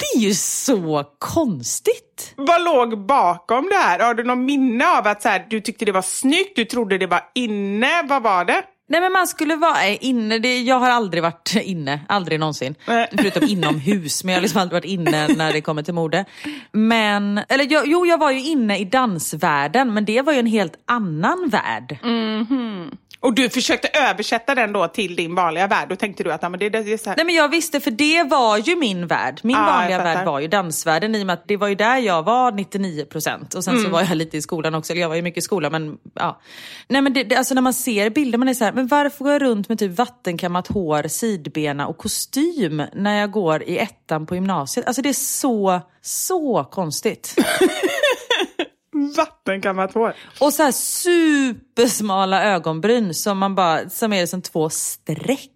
[0.01, 2.33] Det är ju så konstigt.
[2.37, 3.99] Vad låg bakom det här?
[3.99, 6.99] Har du någon minne av att så här, du tyckte det var snyggt, du trodde
[6.99, 8.63] det var inne, vad var det?
[8.91, 12.75] Nej men man skulle vara eh, inne, det, jag har aldrig varit inne, aldrig någonsin.
[12.87, 13.09] Nej.
[13.19, 16.25] Förutom inomhus, men jag har liksom aldrig varit inne när det kommer till mode.
[16.73, 20.47] Men, eller jag, jo jag var ju inne i dansvärlden, men det var ju en
[20.47, 21.99] helt annan värld.
[23.21, 26.49] Och du försökte översätta den då till din vanliga värld, då tänkte du att ja,
[26.49, 27.17] men det, det är så här.
[27.17, 29.41] Nej men jag visste, för det var ju min värld.
[29.43, 31.97] Min jag vanliga värld var ju dansvärlden i och med att det var ju där
[31.99, 33.85] jag var 99% och sen Mm.
[33.85, 35.99] så var jag lite i skolan också, eller jag var ju mycket i skolan men
[36.15, 36.41] ja.
[36.89, 39.25] Nej men det, det, alltså när man ser bilder, man är så här, men varför
[39.25, 44.27] går jag runt med typ vattenkammat hår, sidbena och kostym när jag går i ettan
[44.27, 44.87] på gymnasiet?
[44.87, 47.35] Alltså det är så, så konstigt.
[49.17, 50.15] Vattenkammat hår.
[50.41, 55.51] Och så här supersmala ögonbryn som man bara, som är som två streck.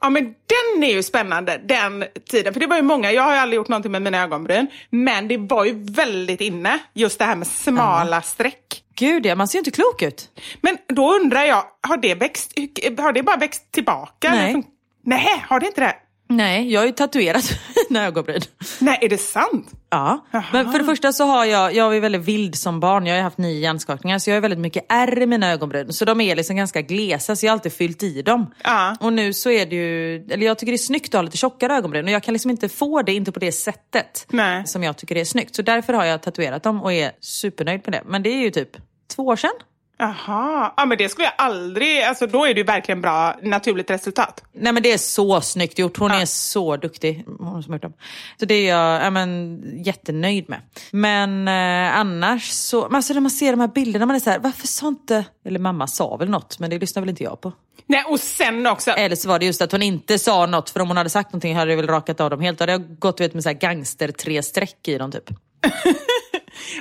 [0.00, 2.52] Ja men den är ju spännande, den tiden.
[2.52, 5.28] För det var ju många, jag har ju aldrig gjort någonting med mina ögonbryn, men
[5.28, 8.82] det var ju väldigt inne, just det här med smala streck.
[8.94, 10.30] Gud ja, man ser ju inte klok ut.
[10.60, 12.52] Men då undrar jag, har det, växt,
[12.98, 14.30] har det bara växt tillbaka?
[14.30, 14.54] Nej.
[14.54, 14.64] Fun-
[15.04, 15.94] Nej, har det inte det?
[16.28, 17.44] Nej, jag har ju tatuerat
[17.90, 18.40] mina ögonbryn.
[18.78, 19.70] Nej, är det sant?
[19.90, 23.16] Ja, men för det första så har jag, jag var väldigt vild som barn, jag
[23.16, 25.92] har haft nio hjärnskakningar så jag har väldigt mycket ärr i mina ögonbryn.
[25.92, 28.54] Så de är liksom ganska glesa så jag har alltid fyllt i dem.
[28.64, 28.96] Ja.
[29.00, 31.36] Och nu så är det ju, eller jag tycker det är snyggt att ha lite
[31.36, 34.66] tjockare ögonbryn och jag kan liksom inte få det, inte på det sättet Nej.
[34.66, 35.56] som jag tycker är snyggt.
[35.56, 38.02] Så därför har jag tatuerat dem och är supernöjd med det.
[38.06, 38.70] Men det är ju typ
[39.16, 39.50] två år sedan.
[39.98, 43.90] Jaha, ja men det skulle jag aldrig, alltså då är det ju verkligen bra naturligt
[43.90, 44.44] resultat.
[44.52, 45.98] Nej men det är så snyggt gjort.
[45.98, 47.24] Hon är så duktig.
[47.38, 47.92] Hon som gjort dem.
[48.40, 50.60] Så det är jag ja, men, jättenöjd med.
[50.90, 54.38] Men eh, annars så, alltså när man ser de här bilderna man är så här,
[54.38, 57.52] varför sa inte, eller mamma sa väl något men det lyssnar väl inte jag på.
[57.86, 60.80] Nej och sen också, Eller så var det just att hon inte sa något för
[60.80, 62.58] om hon hade sagt någonting hade jag väl rakat av dem helt.
[62.58, 65.30] Då hade jag gått vet, med så här gangster tre streck i dem typ.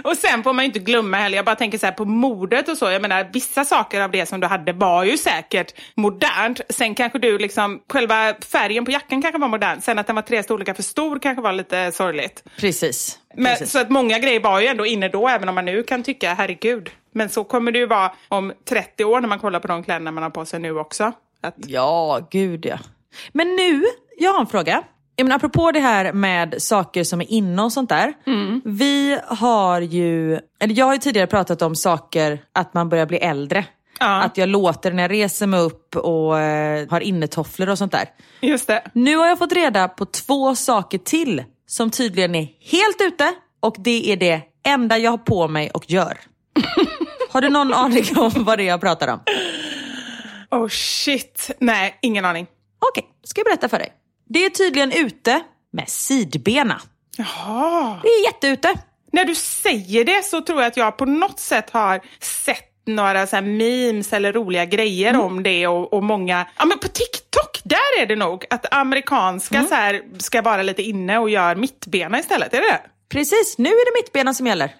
[0.03, 2.69] Och sen får man ju inte glömma heller, jag bara tänker så här på modet
[2.69, 2.91] och så.
[2.91, 6.61] Jag menar vissa saker av det som du hade var ju säkert modernt.
[6.69, 9.81] Sen kanske du liksom, själva färgen på jackan kanske var modern.
[9.81, 12.43] Sen att den var tre storlekar för stor kanske var lite sorgligt.
[12.57, 13.19] Precis.
[13.35, 13.71] Men, Precis.
[13.71, 16.33] så att många grejer var ju ändå inne då, även om man nu kan tycka
[16.33, 16.89] herregud.
[17.11, 20.11] Men så kommer det ju vara om 30 år när man kollar på de kläderna
[20.11, 21.11] man har på sig nu också.
[21.41, 22.77] Att, Ja, gud ja.
[23.31, 23.83] Men nu,
[24.17, 24.83] jag har en fråga.
[25.15, 28.13] Jag menar, apropå det här med saker som är inne och sånt där.
[28.65, 33.17] Vi har ju, eller jag har ju tidigare pratat om saker, att man börjar bli
[33.17, 33.65] äldre.
[33.99, 34.21] Ja.
[34.21, 38.05] Att jag låter när jag reser mig upp och eh, har innetofflor och sånt där.
[38.41, 38.83] just det.
[38.93, 43.75] Nu har jag fått reda på två saker till som tydligen är helt ute och
[43.79, 46.17] det är det enda jag har på mig och gör.
[47.29, 49.19] har du någon aning om vad det är jag pratar om?
[50.51, 51.51] Oh shit.
[51.59, 52.47] Nej, ingen aning.
[52.89, 53.89] Okej, ska jag berätta för dig.
[54.29, 55.41] Det är tydligen ute
[55.73, 56.81] med sidbena.
[57.17, 57.99] Jaha.
[58.03, 58.73] Det är jätteute.
[59.11, 63.27] När du säger det så tror jag att jag på något sätt har sett några
[63.27, 65.21] så memes eller roliga grejer Mm.
[65.21, 69.55] om det och, och många, ja men på TikTok, där är det nog att amerikanska
[69.57, 69.67] Mm.
[69.69, 72.81] så här, ska vara lite inne och gör mittbena istället, är det det?
[73.09, 74.75] Precis, nu är det mittbena som gäller.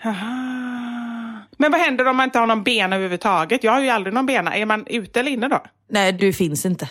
[1.58, 3.64] Men vad händer om man inte har någon bena överhuvudtaget?
[3.64, 4.56] Jag har ju aldrig någon bena.
[4.56, 5.64] Är man ute eller inne då?
[5.90, 6.90] Nej, du finns inte.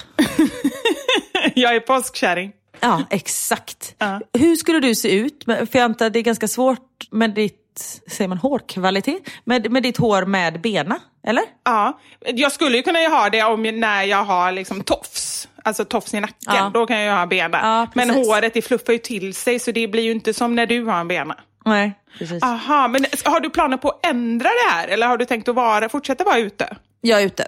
[1.63, 2.53] jag är påskkärring.
[2.81, 3.95] Ja, exakt.
[3.99, 4.21] Ja.
[4.39, 5.45] Hur skulle du se ut?
[5.45, 9.23] För jag antar att det är ganska svårt med ditt, säger man hårkvalitet?
[9.45, 11.45] Med, med ditt hår med bena, eller?
[11.65, 15.49] Ja, jag skulle ju kunna ha det om när jag har liksom tofs.
[15.65, 16.71] Alltså tofs i nacken, Ja.
[16.75, 17.59] då kan jag ha bena.
[17.63, 20.67] Ja, men håret det fluffar ju till sig så det blir ju inte som när
[20.67, 21.37] du har en bena.
[21.65, 22.43] Nej, precis.
[22.43, 25.55] Aha, men har du planer på att ändra det här eller har du tänkt att
[25.55, 26.77] vara, fortsätta vara ute?
[27.01, 27.47] Jag är ute.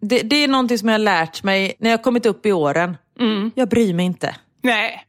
[0.00, 2.96] Det, det är någonting som jag har lärt mig när jag kommit upp i åren.
[3.54, 4.36] Jag bryr mig inte.
[4.62, 5.04] Nej.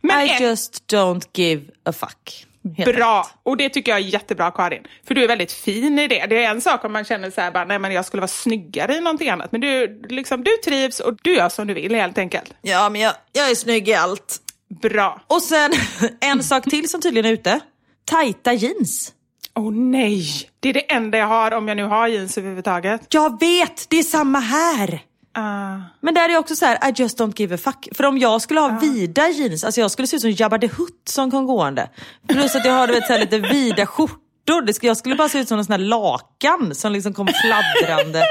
[0.00, 2.46] Men I ett- just don't give a fuck.
[2.76, 3.34] helt Bra, enkelt.
[3.42, 4.82] och det tycker jag är jättebra Karin.
[5.06, 6.26] För du är väldigt fin i det.
[6.26, 8.28] Det är en sak om man känner så här, bara, nej men jag skulle vara
[8.28, 9.52] snyggare i någonting annat.
[9.52, 12.54] Men du, liksom, du trivs och du gör som du vill helt enkelt.
[12.62, 14.36] Ja, men jag, jag är snygg i allt.
[14.82, 15.20] Bra.
[15.26, 15.72] Och sen
[16.20, 17.60] en sak till som tydligen är ute.
[18.04, 19.12] Tajta jeans.
[19.54, 20.24] Åh nej,
[20.60, 23.00] det är det enda jag har om jag nu har jeans överhuvudtaget.
[23.14, 25.00] Jag vet, det är samma här.
[25.38, 25.76] Ah.
[26.00, 27.88] Men där är också så här, I just don't give a fuck.
[27.92, 30.66] För om jag skulle ha vida jeans, alltså jag skulle se ut som Jabba the
[30.66, 31.90] Hutt som kom gående.
[32.28, 34.62] Plus att jag har vet, så här, lite vida skjortor.
[34.66, 37.28] Det skulle, jag skulle bara se ut som en sån här lakan som liksom kom
[37.28, 38.24] fladdrande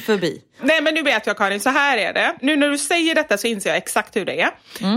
[0.00, 0.42] förbi.
[0.62, 2.34] Nej men nu vet jag Karin, så här är det.
[2.40, 4.50] Nu när du säger detta så inser jag exakt hur det är.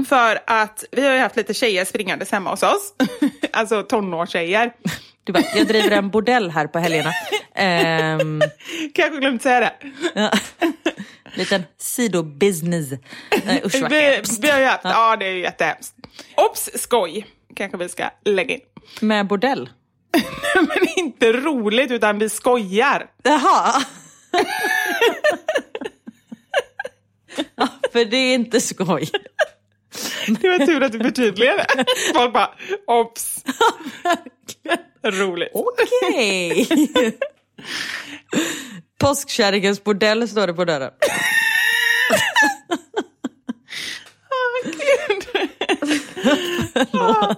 [0.05, 2.93] För att vi har ju haft lite tjejer springandes hemma hos oss.
[3.51, 4.73] alltså tonårstjejer.
[5.23, 7.11] Du bara, jag driver en bordell här på helgerna.
[7.55, 8.41] Ehm,
[8.93, 9.73] Kanske glömt säga det.
[10.13, 10.31] ja.
[11.35, 12.87] Liten sidobusiness.
[13.45, 14.43] Nej usch vad Vi, hemskt.
[14.43, 15.93] vi har ju haft, ja det är ju jättehemskt.
[16.37, 18.61] Ops, skoj kanske vi ska lägga in.
[18.99, 19.69] Med bordell?
[20.55, 23.07] Men inte roligt utan vi skojar.
[23.23, 23.83] Jaha.
[27.55, 29.09] ja, för det är inte skoj.
[30.27, 31.85] Det var tur att du förtydligade.
[32.13, 32.51] Folk bara,
[32.87, 33.43] ops.
[35.03, 35.49] Roligt.
[35.53, 36.67] Okej.
[38.99, 40.91] Påskkärringens bordell står det på dörren.
[46.91, 47.35] ja,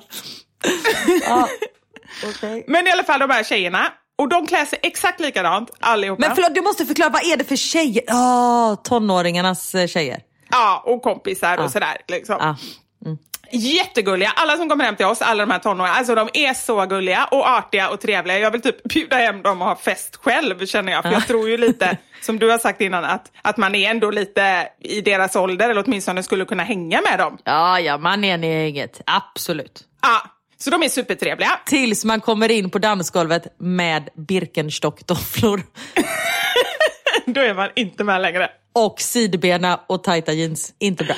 [2.30, 2.64] okej.
[2.68, 3.94] Men i alla fall de här tjejerna.
[4.18, 6.28] Och de klär sig exakt likadant allihopa.
[6.28, 8.04] Men förlåt, du måste förklara, vad är det för tjejer?
[8.08, 10.20] Ja, tonåringarnas eh, tjejer.
[10.52, 11.98] Ja, och kompisar och sådär.
[12.08, 12.36] Liksom.
[12.40, 12.56] Ja.
[13.52, 14.34] Jättegulliga.
[14.36, 17.26] Alla som kommer hem till oss, alla de här tonåringarna, alltså de är så gulliga
[17.26, 18.39] och artiga och trevliga.
[18.39, 21.04] Jag vill typ bjuda hem dem och ha fest själv känner jag.
[21.04, 24.12] För jag tror ju lite, som du har sagt innan, att, att man är ändå
[24.12, 27.38] lite i deras ålder eller åtminstone skulle kunna hänga med dem.
[27.43, 29.02] Ja, ja, man är i eget.
[29.06, 29.82] Absolut.
[30.02, 30.22] Ja,
[30.58, 31.60] så de är supertrevliga.
[31.66, 35.62] Tills man kommer in på dansgolvet med Birkenstock-tofflor.
[37.26, 38.50] Då är man inte med längre.
[38.74, 40.74] Och sidbena och tajta jeans.
[40.80, 41.16] Inte bra.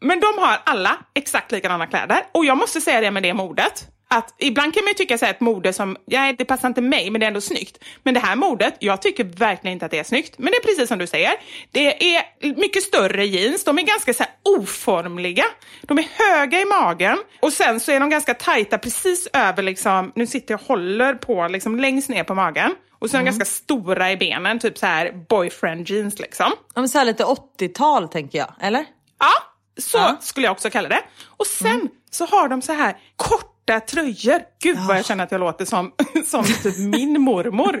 [0.00, 2.22] Men de har alla exakt likadana kläder.
[2.32, 3.86] Och jag måste säga det med det modet.
[4.12, 7.10] Att ibland kan man ju tycka så ett mode som, ja, det passar inte mig,
[7.10, 7.84] men det är ändå snyggt.
[8.02, 10.38] Men det här modet, jag tycker verkligen inte att det är snyggt.
[10.38, 11.32] Men det är precis som du säger.
[11.70, 12.22] Det är
[12.56, 15.44] mycket större jeans, de är ganska så oformliga.
[15.82, 20.12] De är höga i magen och sen så är de ganska tajta precis över, liksom,
[20.14, 22.74] nu sitter jag och håller på liksom längst ner på magen.
[22.98, 26.52] Och så är de ganska stora i benen, typ så här boyfriend jeans liksom.
[26.74, 28.84] Ja, men så lite 80-tal tänker jag, eller?
[29.18, 29.32] Ja,
[29.78, 30.16] så Ja.
[30.20, 31.02] skulle jag också kalla det.
[31.26, 34.40] Och sen så har de så här korta tröjor.
[34.62, 35.92] Gud vad jag känner att jag låter som,
[36.26, 37.78] som typ min mormor.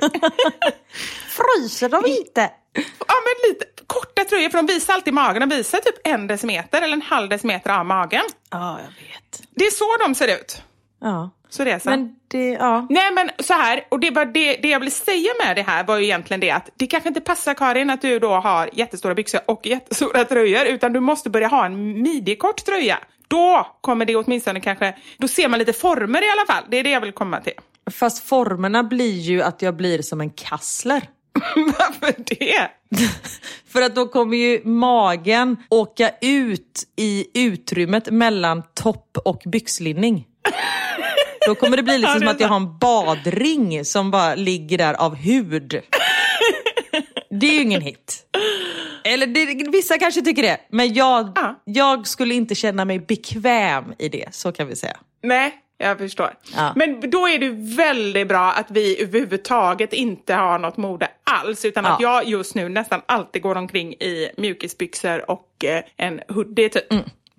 [1.28, 2.50] Fryser de inte?
[3.08, 5.48] ja, men lite korta tröjor, för de visar alltid magen.
[5.48, 8.22] De visar typ en decimeter eller en halv decimeter av magen.
[8.50, 9.42] Ja, jag vet.
[9.50, 10.62] Det är så de ser ut.
[11.00, 11.30] Ja.
[11.50, 11.90] Så så.
[11.90, 12.86] Men det, ja.
[12.90, 15.84] Nej men så här, och det, var det, det jag ville säga med det här
[15.84, 19.14] var ju egentligen det att det kanske inte passar Karin att du då har jättestora
[19.14, 22.98] byxor och jättestora tröjor utan du måste börja ha en midjekort tröja.
[23.28, 26.64] Då kommer det åtminstone kanske, då ser man lite former i alla fall.
[26.70, 27.52] Det är det jag vill komma till.
[27.90, 31.02] Fast formerna blir ju att jag blir som en kassler.
[31.56, 32.70] Varför det?
[33.72, 40.26] För att då kommer ju magen åka ut i utrymmet mellan topp och byxlinning.
[41.46, 44.94] Då kommer det bli liksom som att jag har en badring som bara ligger där
[44.94, 45.80] av hud.
[47.30, 48.26] Det är ju ingen hit.
[49.04, 51.62] Eller det, vissa kanske tycker det, men jag, Ja.
[51.64, 54.96] jag skulle inte känna mig bekväm i det, så kan vi säga.
[55.22, 56.30] Nej, jag förstår.
[56.56, 56.72] Ja.
[56.76, 61.86] Men då är det väldigt bra att vi överhuvudtaget inte har något mode alls utan
[61.86, 62.12] att Ja.
[62.22, 66.84] jag just nu nästan alltid går omkring i mjukisbyxor och eh, en hoodie typ.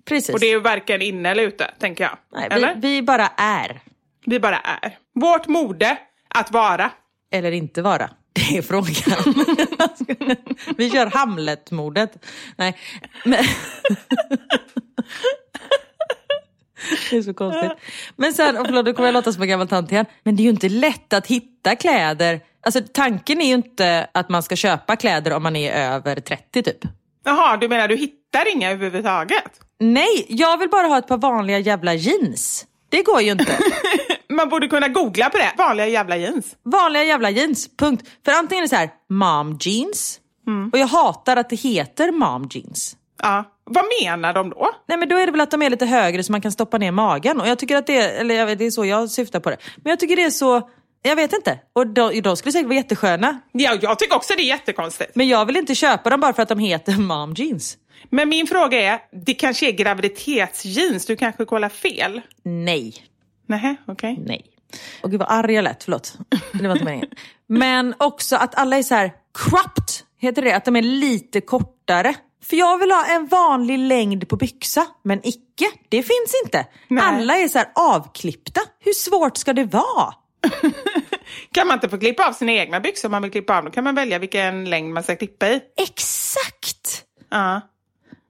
[0.04, 0.34] Precis.
[0.34, 2.18] Och det är varken inne eller ute, tänker jag.
[2.50, 3.80] Nej, vi, vi bara är,
[4.26, 4.98] Vi bara är.
[5.14, 5.98] Vårt mode,
[6.28, 6.90] att vara.
[7.32, 8.10] eller inte vara.
[8.32, 9.34] Det är frågan.
[10.76, 12.24] vi kör Hamlet-mordet.
[12.56, 12.78] Nej,
[13.24, 13.44] men...
[17.10, 17.72] Det är så konstigt.
[18.16, 20.06] Men sen, och förlåt, nu kommer jag låta som en gammal tant igen.
[20.22, 22.40] Men det är ju inte lätt att hitta kläder.
[22.66, 26.62] Alltså tanken är ju inte att man ska köpa kläder om man är över 30
[26.62, 26.78] typ.
[27.24, 29.60] Jaha, du menar du hittar inga överhuvudtaget?
[29.80, 32.66] Nej, jag vill bara ha ett par vanliga jävla jeans.
[32.88, 33.58] Det går ju inte.
[34.36, 35.52] Man borde kunna googla på det.
[35.58, 36.46] Vanliga jävla jeans.
[36.64, 38.08] Vanliga jävla jeans, punkt.
[38.24, 40.18] För antingen är det så här, mom jeans.
[40.72, 42.96] Och jag hatar att det heter mom jeans.
[43.22, 43.44] Ja.
[43.64, 44.70] Vad menar de då?
[44.88, 46.78] Nej men då är det väl att de är lite högre så man kan stoppa
[46.78, 47.40] ner magen.
[47.40, 49.50] Och jag tycker att det är, eller jag vet, det är så jag syftar på
[49.50, 49.56] det.
[49.76, 50.68] Men jag tycker det är så,
[51.02, 51.58] jag vet inte.
[51.72, 53.40] Och de, de skulle säkert vara jättesköna.
[53.52, 55.10] Ja, jag tycker också det är jättekonstigt.
[55.14, 57.76] Men jag vill inte köpa dem bara för att de heter mom jeans.
[58.10, 62.20] Men min fråga är, det kanske är graviditetsjeans, du kanske kollar fel?
[62.44, 62.94] Nej.
[63.60, 64.18] Nej, okej.
[64.26, 64.46] Nej.
[65.02, 66.18] Och gud vad arg jag lät, förlåt.
[66.52, 67.10] Det var inte meningen.
[67.46, 69.84] Men också att alla är så här cropped,
[70.18, 70.52] heter det?
[70.52, 72.14] Att de är lite kortare.
[72.44, 75.66] För jag vill ha en vanlig längd på byxa, men icke.
[75.88, 76.66] Det finns inte.
[76.88, 77.04] Nej.
[77.04, 78.60] Alla är så avklippta.
[78.80, 80.14] Hur svårt ska det vara?
[81.52, 83.72] Kan man inte få klippa av sina egna byxor om man vill klippa av dem?
[83.72, 85.60] Kan man välja vilken längd man ska klippa i?
[85.76, 87.04] Exakt!
[87.30, 87.60] Ja.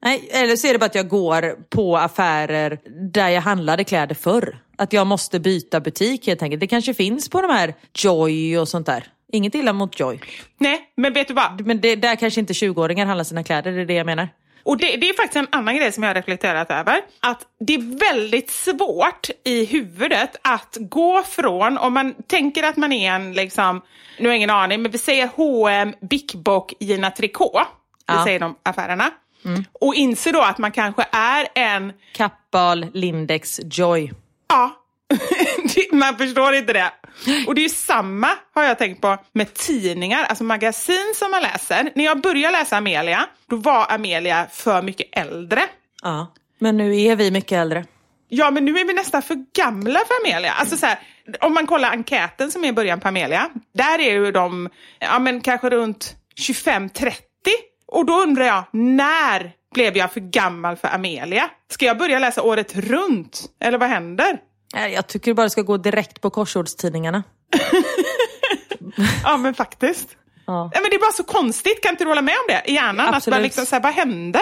[0.04, 2.78] Nej, eller så är det bara att jag går på affärer
[3.12, 4.58] där jag handlade kläder förr.
[4.82, 6.60] Att jag måste byta butik helt enkelt.
[6.60, 9.04] Det kanske finns på de här Joy och sånt där.
[9.32, 10.20] Inget illa mot Joy.
[10.58, 11.66] Nej, men vet du vad?
[11.66, 14.28] Men det, där kanske inte 20-åringar handlar sina kläder, det är det jag menar.
[14.64, 17.00] Och det, det är faktiskt en annan grej som jag har reflekterat över.
[17.20, 22.92] Att det är väldigt svårt i huvudet att gå från, om man tänker att man
[22.92, 23.82] är en, liksom,
[24.18, 27.52] nu har jag ingen aning, men vi säger H&M, Bic Bock, Gina Tricot.
[28.06, 28.24] Det Ja.
[28.24, 29.10] säger de affärerna.
[29.72, 34.12] Och inser då att man kanske är en Kappahl, Lindex, Joy.
[34.52, 34.70] Ja,
[35.92, 36.92] man förstår inte det.
[37.46, 41.42] Och det är ju samma, har jag tänkt på, med tidningar, alltså magasin som man
[41.42, 41.92] läser.
[41.94, 45.62] När jag började läsa Amelia, då var Amelia för mycket äldre.
[46.02, 46.34] Ja.
[46.58, 47.84] Men nu är vi mycket äldre.
[48.28, 50.52] Ja, men nu är vi nästan för gamla för Amelia.
[50.52, 50.98] Alltså så här,
[51.40, 55.18] om man kollar enkäten som är i början på Amelia, där är ju de ja,
[55.18, 57.12] men kanske runt 25-30.
[57.86, 61.50] Och då undrar jag, när blev jag för gammal för Amelia?
[61.70, 63.42] Ska jag börja läsa året runt?
[63.60, 64.38] Eller vad händer?
[64.74, 67.22] Nej, Jag tycker bara det ska gå direkt på korsordstidningarna.
[69.24, 70.08] Ja, men faktiskt.
[70.46, 70.70] Ja.
[70.74, 72.70] Ja, men det är bara så konstigt, kan inte du hålla med om det?
[72.70, 73.34] I hjärnan, att Absolut.
[73.34, 74.40] man liksom, så här, vad hände?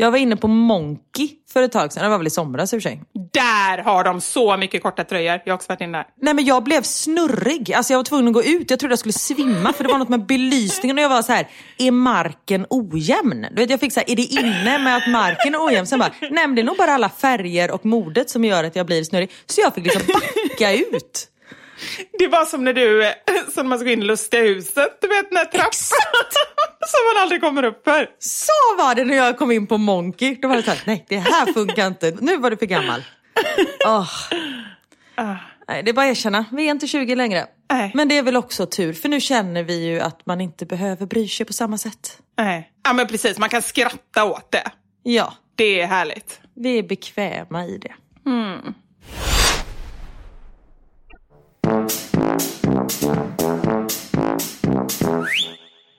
[0.00, 2.76] Jag var inne på Monkey för ett tag sedan, det var väl i somras i
[2.76, 3.02] och för sig.
[3.32, 5.40] Där har de så mycket korta tröjor.
[5.44, 6.06] Jag har också varit inne där.
[6.20, 8.98] Nej men jag blev snurrig, alltså jag var tvungen att gå ut, jag trodde jag
[8.98, 11.48] skulle svimma för det var något med belysningen och jag var så här:
[11.78, 13.46] är marken ojämn?
[13.50, 15.86] Du vet jag fick så här, är det inne med att marken är ojämn?
[15.86, 18.76] Sen bara, nej men det är nog bara alla färger och modet som gör att
[18.76, 19.30] jag blir snurrig.
[19.46, 21.26] Så jag fick liksom backa ut.
[22.18, 23.12] Det var som när du,
[23.54, 25.70] som man ska in i lustiga huset, du vet den här trappan
[26.86, 28.10] som man aldrig kommer upp för.
[28.18, 30.34] Så var det när jag kom in på Monkey.
[30.42, 33.04] Då var det så här, nej det här funkar inte, nu var du för gammal.
[33.86, 34.08] Åh.
[35.68, 37.46] Nej, det är bara att erkänna, vi är inte 20 längre.
[37.70, 37.90] Nej.
[37.94, 41.06] Men det är väl också tur, för nu känner vi ju att man inte behöver
[41.06, 42.18] bry sig på samma sätt.
[42.38, 42.70] Nej.
[42.84, 44.70] Ja men precis, man kan skratta åt det.
[45.02, 46.40] Ja, Det är härligt.
[46.56, 47.94] vi är bekväma i det.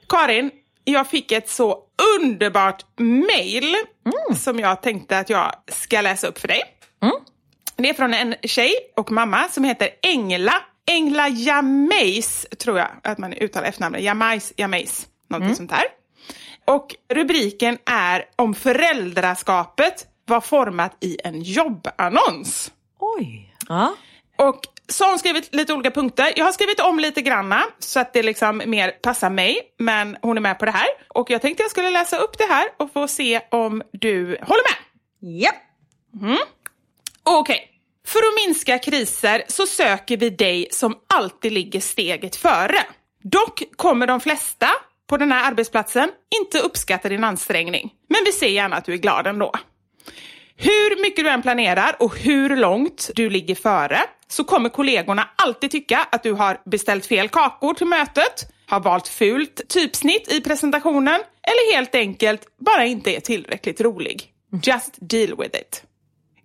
[0.09, 0.51] Karin,
[0.91, 1.79] jag fick ett så
[2.19, 3.75] underbart mail
[4.37, 6.61] som jag tänkte att jag ska läsa upp för dig.
[7.75, 10.53] Det är från en tjej och mamma som heter Engla.
[10.87, 14.01] Engla Jamais, tror jag att man uttalar efternamnet.
[14.01, 15.83] Jamais, Jamais, någonting sånt här.
[16.65, 22.71] Och rubriken är om föräldraskapet var format i en jobbannons.
[22.99, 23.55] Oj.
[23.67, 23.95] Ja.
[24.37, 24.59] Och
[24.91, 26.33] så har hon skrivit lite olika punkter.
[26.35, 29.59] Jag har skrivit om lite granna så att det liksom mer passar mig.
[29.79, 30.87] Men hon är med på det här.
[31.07, 34.63] Och jag tänkte jag skulle läsa upp det här och få se om du håller
[34.63, 34.77] med.
[35.41, 35.55] Japp.
[36.21, 36.37] Mm.
[37.23, 37.67] Okej.
[38.07, 42.83] För att minska kriser så söker vi dig som alltid ligger steget före.
[43.23, 44.67] Dock kommer de flesta
[45.07, 46.09] på den här arbetsplatsen
[46.41, 47.91] inte uppskatta din ansträngning.
[48.09, 49.51] Men vi ser gärna att du är glad ändå.
[50.55, 55.71] Hur mycket du än planerar och hur långt du ligger före så kommer kollegorna alltid
[55.71, 61.21] tycka att du har beställt fel kakor till mötet, har valt fult typsnitt i presentationen
[61.43, 64.31] eller helt enkelt bara inte är tillräckligt rolig.
[64.63, 65.83] Just deal with it.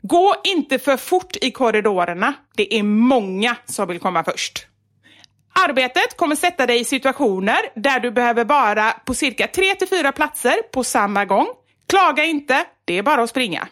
[0.03, 2.35] Gå inte för fort i korridorerna.
[2.57, 4.67] Det är många som vill komma först.
[5.65, 10.85] Arbetet kommer sätta dig i situationer där du behöver vara på cirka 3-4 platser på
[10.85, 11.47] samma gång.
[11.89, 13.69] Klaga inte, det är bara att springa.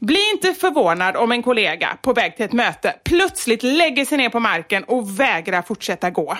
[0.00, 4.28] Bli inte förvånad om en kollega på väg till ett möte plötsligt lägger sig ner
[4.28, 6.38] på marken och vägrar fortsätta gå.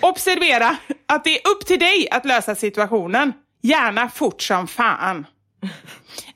[0.00, 0.76] Observera
[1.08, 3.32] att det är upp till dig att lösa situationen.
[3.62, 5.26] Gärna fort som fan.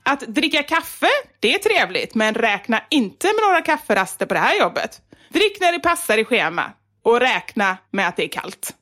[0.02, 1.08] Att dricka kaffe,
[1.40, 5.00] det är trevligt, men räkna inte med några kafferaster på det här jobbet.
[5.28, 8.74] Drick när det passar i schema och räkna med att det är kallt.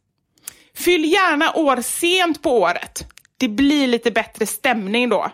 [0.76, 3.13] Fyll gärna år sent på året.
[3.44, 5.30] Det blir lite bättre stämning då.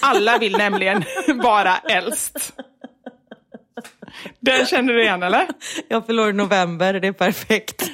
[0.00, 1.04] Alla vill nämligen
[1.42, 2.52] vara äldst.
[4.40, 5.46] Den känner du igen eller?
[5.88, 7.90] Jag i november, det är perfekt.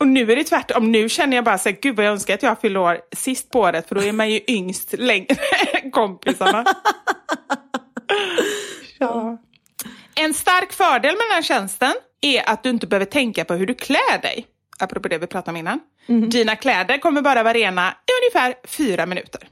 [0.00, 0.92] Och nu är det tvärtom.
[0.92, 3.50] Nu känner jag bara så här, gud vad jag önskar att jag fyller år sist
[3.50, 5.36] på året för då är man ju yngst längre
[5.72, 6.64] än kompisarna.
[8.98, 9.38] Ja.
[10.14, 13.66] En stark fördel med den här tjänsten är att du inte behöver tänka på hur
[13.66, 14.46] du klär dig.
[14.78, 15.80] Apropå det vi pratade om innan.
[16.30, 19.48] Dina kläder kommer bara vara rena i ungefär fyra minuter.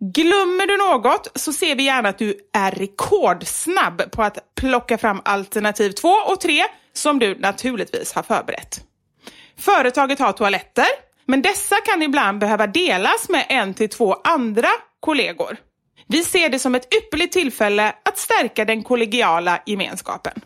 [0.00, 5.20] Glömmer du något så ser vi gärna att du är rekordsnabb på att plocka fram
[5.24, 8.80] alternativ två och tre som du naturligtvis har förberett.
[9.58, 10.86] Företaget har toaletter,
[11.26, 14.68] men dessa kan ibland behöva delas med en till två andra
[15.00, 15.56] kollegor.
[16.06, 20.40] Vi ser det som ett ypperligt tillfälle att stärka den kollegiala gemenskapen.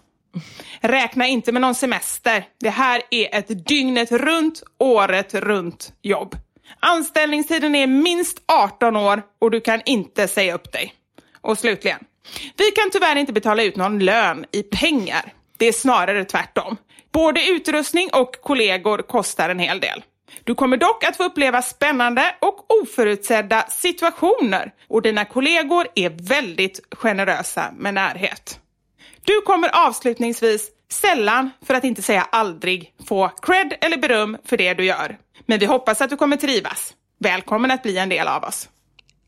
[0.81, 2.45] Räkna inte med någon semester.
[2.61, 6.37] Det här är ett dygnet runt, året runt jobb.
[6.81, 10.95] Anställningstiden är minst 18 år och du kan inte säga upp dig.
[11.41, 11.99] Och slutligen,
[12.57, 15.33] vi kan tyvärr inte betala ut någon lön i pengar.
[15.57, 16.77] Det är snarare tvärtom.
[17.13, 20.05] Både utrustning och kollegor kostar en hel del.
[20.45, 26.81] Du kommer dock att få uppleva spännande och oförutsedda situationer och dina kollegor är väldigt
[26.91, 28.61] generösa med närhet.
[29.27, 34.75] Du kommer avslutningsvis sällan, för att inte säga aldrig, få cred eller beröm för det
[34.75, 35.19] du gör.
[35.47, 36.95] Men vi hoppas att du kommer trivas.
[37.19, 38.69] Välkommen att bli en del av oss.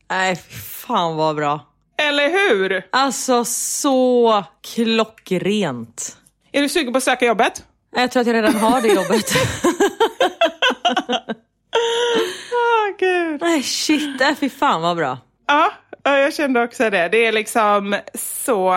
[0.09, 0.35] Nej,
[0.83, 1.65] fan vad bra.
[1.97, 2.83] Eller hur?
[2.91, 4.43] Alltså så
[4.73, 6.17] klockrent.
[6.51, 7.63] Är du sugen på att söka jobbet?
[7.95, 9.25] Jag tror att jag redan har det jobbet.
[12.51, 13.41] Åh, gud.
[13.41, 15.17] Nej shit, äh, fy fan vad bra.
[15.47, 15.71] Ja,
[16.03, 17.09] ja, jag kände också det.
[17.09, 18.75] Det är liksom så...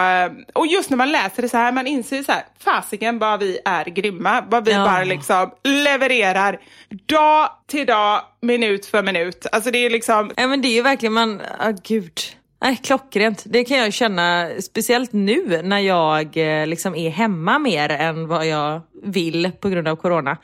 [0.53, 3.59] Och just när man läser det så här, man inser så här, fasiken vad vi
[3.65, 4.45] är grymma.
[4.49, 4.85] Vad vi Ja.
[4.85, 6.61] bara liksom levererar
[7.07, 9.47] dag till dag, minut för minut.
[9.53, 10.31] Alltså det är liksom...
[10.37, 12.21] Ja men det är ju verkligen man, ah, gud.
[12.63, 13.43] Nej, klockrent.
[13.47, 18.47] Det kan jag känna, speciellt nu när jag eh, liksom är hemma mer än vad
[18.47, 20.37] jag vill på grund av corona.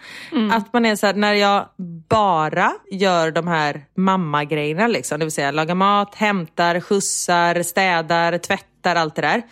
[0.53, 1.69] Att man är så här, när jag
[2.09, 8.68] bara gör de här mammagrejerna, liksom, det vill säga lagar mat, hämtar, skjutsar, städar, tvättar,
[8.87, 9.43] allt det där.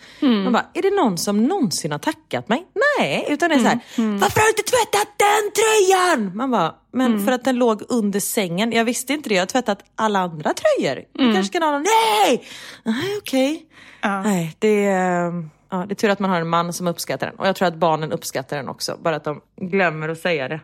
[0.43, 2.65] Man bara, är det någon som någonsin har tackat mig?
[2.99, 6.37] Nej, utan det är så här, varför har du inte tvättat den tröjan?
[6.37, 8.71] Man bara, men för att den låg under sängen.
[8.71, 11.03] Jag visste inte det, jag har tvättat alla andra tröjor.
[11.13, 12.43] Du kanske kan ha någon, nej!
[12.83, 13.65] Nej, okej.
[14.03, 17.35] Nej, det är, ja, det är tur att man har en man som uppskattar den.
[17.35, 20.59] Och jag tror att barnen uppskattar den också, bara att de glömmer att säga det.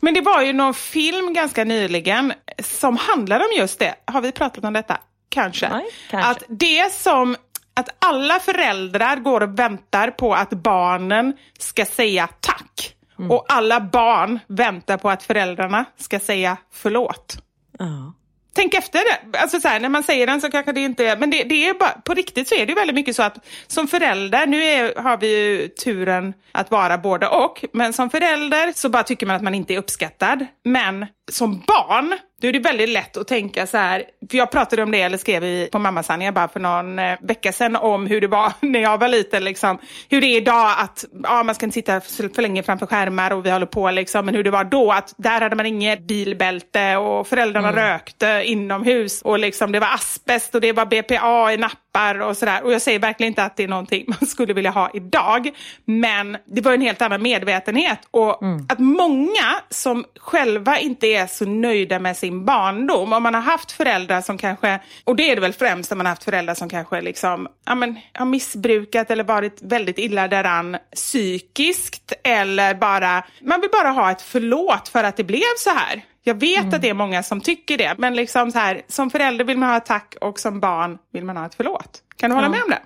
[0.00, 2.32] Men det var ju någon film ganska nyligen
[2.62, 3.94] som handlar om just det.
[4.04, 4.98] Har vi pratat om detta?
[5.28, 5.68] Kanske.
[5.68, 6.30] Nej, kanske.
[6.30, 7.36] Att det som
[7.76, 12.94] att alla föräldrar går och väntar på att barnen ska säga tack.
[13.18, 13.30] Mm.
[13.30, 17.38] Och alla barn väntar på att föräldrarna ska säga förlåt.
[17.78, 18.12] Ja.
[18.56, 19.38] Tänk efter det.
[19.38, 21.16] Alltså så här, när man säger den så kanske det inte är...
[21.16, 23.46] Men det, det är bara, på riktigt så är det ju väldigt mycket så att
[23.66, 28.72] som förälder, nu är, har vi ju turen att vara både och, men som förälder
[28.74, 30.46] så bara tycker man att man inte är uppskattad.
[30.64, 34.82] Men som barn då är det väldigt lätt att tänka så här, för jag pratade
[34.82, 38.20] om det, eller skrev i, på Mammasanningar bara för någon eh, vecka sedan om hur
[38.20, 39.78] det var när jag var liten, liksom.
[40.08, 43.30] hur det är idag att ja, man ska inte sitta för, för länge framför skärmar
[43.30, 44.26] och vi håller på, liksom.
[44.26, 49.22] men hur det var då, att där hade man inget bilbälte och föräldrarna rökte inomhus
[49.22, 51.56] och liksom, det var asbest och det var BPA i
[51.96, 52.62] nappar och sådär.
[52.62, 55.50] Och jag säger verkligen inte att det är någonting man skulle vilja ha idag,
[55.84, 61.44] men det var en helt annan medvetenhet och att många som själva inte är så
[61.44, 65.40] nöjda med sin barndom, om man har haft föräldrar som kanske, och det är det
[65.40, 69.24] väl främst om man har haft föräldrar som kanske liksom, ja, men, har missbrukat eller
[69.24, 75.16] varit väldigt illa däran psykiskt eller bara, man vill bara ha ett förlåt för att
[75.16, 76.02] det blev så här.
[76.28, 79.44] Jag vet att det är många som tycker det, men liksom så här, som förälder
[79.44, 82.02] vill man ha ett tack och som barn vill man ha ett förlåt.
[82.16, 82.50] Kan du hålla Ja.
[82.50, 82.78] med om det?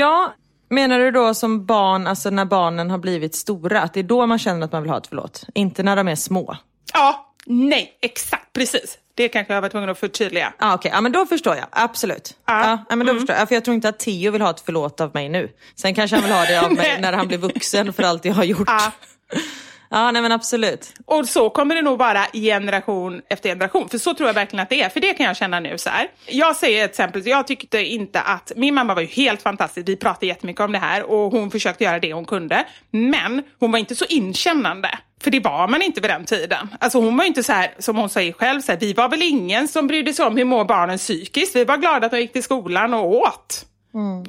[0.00, 0.34] Ja,
[0.70, 4.26] menar du då som barn, alltså när barnen har blivit stora, att det är då
[4.26, 5.44] man känner att man vill ha ett förlåt?
[5.54, 6.56] Inte när de är små?
[6.92, 8.98] Ja, nej, exakt, precis.
[9.14, 10.52] Det kanske jag var tvungen att förtydliga.
[10.58, 11.66] Ah, Okej, ja, men då förstår jag.
[11.70, 12.36] Absolut.
[12.46, 12.78] Ja.
[12.88, 12.96] Ja.
[12.96, 13.48] men då förstår jag.
[13.48, 15.50] För jag tror inte att Theo vill ha ett förlåt av mig nu.
[15.74, 18.34] Sen kanske han vill ha det av mig när han blir vuxen för allt jag
[18.34, 18.68] har gjort.
[18.68, 18.92] Ja.
[19.90, 20.92] Ja, nej men absolut.
[21.06, 23.88] Och så kommer det nog vara generation efter generation.
[23.88, 24.88] För så tror jag verkligen att det är.
[24.88, 26.08] För det kan jag känna nu så här.
[26.26, 27.26] Jag säger ett exempel.
[27.26, 28.52] Jag tyckte inte att...
[28.56, 29.88] Min mamma var ju helt fantastisk.
[29.88, 31.02] Vi pratade jättemycket om det här.
[31.10, 32.64] Och hon försökte göra det hon kunde.
[32.90, 34.98] Men hon var inte så inkännande.
[35.22, 36.68] För det var man inte vid den tiden.
[36.80, 39.22] Alltså hon var inte så här, som hon säger själv, så här, vi var väl
[39.22, 41.56] ingen som brydde sig om hur mår barnen psykiskt.
[41.56, 43.66] Vi var glada att de gick till skolan och åt.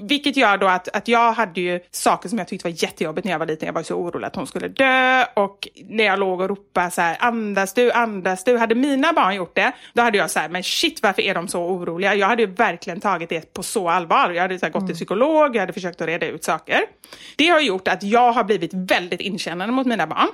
[0.01, 3.31] Vilket gör då att, att jag hade ju saker som jag tyckte var jättejobbigt när
[3.31, 3.65] jag var liten.
[3.65, 7.01] Jag var så orolig att hon skulle dö och när jag låg och ropade så
[7.01, 8.57] här, andas du, andas du.
[8.57, 11.47] Hade mina barn gjort det, då hade jag så här, men shit varför är de
[11.47, 12.15] så oroliga?
[12.15, 14.29] Jag hade ju verkligen tagit det på så allvar.
[14.29, 16.81] Jag hade så här, gått till psykolog, jag hade försökt att reda ut saker.
[17.35, 20.27] Det har gjort att jag har blivit väldigt inkännande mot mina barn.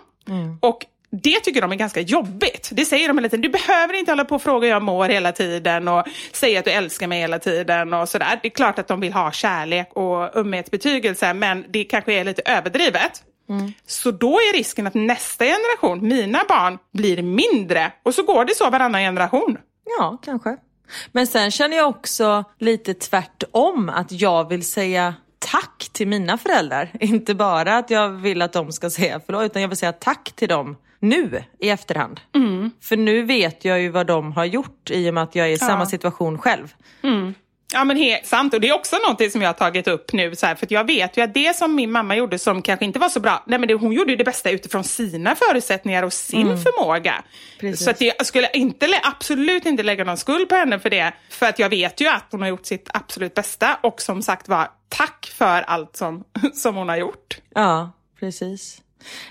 [0.60, 2.70] Och det tycker de är ganska jobbigt.
[2.72, 3.42] Det säger de hela tiden.
[3.42, 6.66] Du behöver inte hålla på och fråga hur jag mår hela tiden och säga att
[6.66, 8.40] du älskar mig hela tiden och sådär.
[8.42, 12.42] Det är klart att de vill ha kärlek och ömhetsbetygelse men det kanske är lite
[12.46, 13.24] överdrivet.
[13.86, 18.56] Så då är risken att nästa generation, mina barn, blir mindre och så går det
[18.56, 19.58] så varannan generation.
[20.00, 20.58] Ja, kanske.
[21.12, 26.92] Men sen känner jag också lite tvärtom att jag vill säga tack till mina föräldrar.
[27.00, 30.32] Inte bara att jag vill att de ska säga förlåt utan jag vill säga tack
[30.36, 32.20] till dem nu i efterhand.
[32.82, 35.52] För nu vet jag ju vad de har gjort i och med att jag är
[35.52, 36.74] i samma situation själv.
[37.74, 40.36] Ja men helt sant och det är också någonting som jag har tagit upp nu
[40.36, 43.00] så här, för jag vet ju att det som min mamma gjorde som kanske inte
[43.00, 46.14] var så bra, nej men det, hon gjorde ju det bästa utifrån sina förutsättningar och
[46.14, 47.24] sin förmåga.
[47.60, 47.86] Precis.
[47.86, 51.46] Så att jag skulle inte, absolut inte lägga någon skuld på henne för det, för
[51.46, 54.68] att jag vet ju att hon har gjort sitt absolut bästa och som sagt var
[54.90, 56.24] tack för allt som,
[56.54, 57.38] som hon har gjort.
[57.56, 58.82] Ja, precis.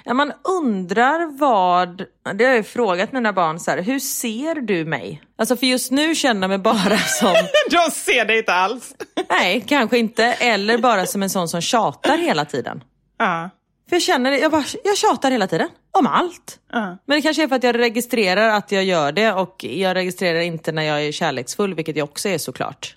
[0.05, 2.05] Ja, man undrar vad,
[2.35, 5.23] det har jag ju frågat mina barn så här, hur ser du mig?
[5.39, 7.35] Alltså för just nu känner jag mig bara som,
[7.71, 8.95] Jag ser det inte alls.
[9.31, 12.85] nej kanske inte, eller bara som en sån som tjatar hela tiden.
[13.18, 13.51] Ja.
[13.89, 15.68] För jag känner jag, bara, jag tjatar hela tiden.
[15.93, 16.59] Om allt.
[16.73, 16.99] Ja.
[17.07, 20.41] Men det kanske är för att jag registrerar att jag gör det och jag registrerar
[20.41, 22.97] inte när jag är kärleksfull, vilket jag också är såklart.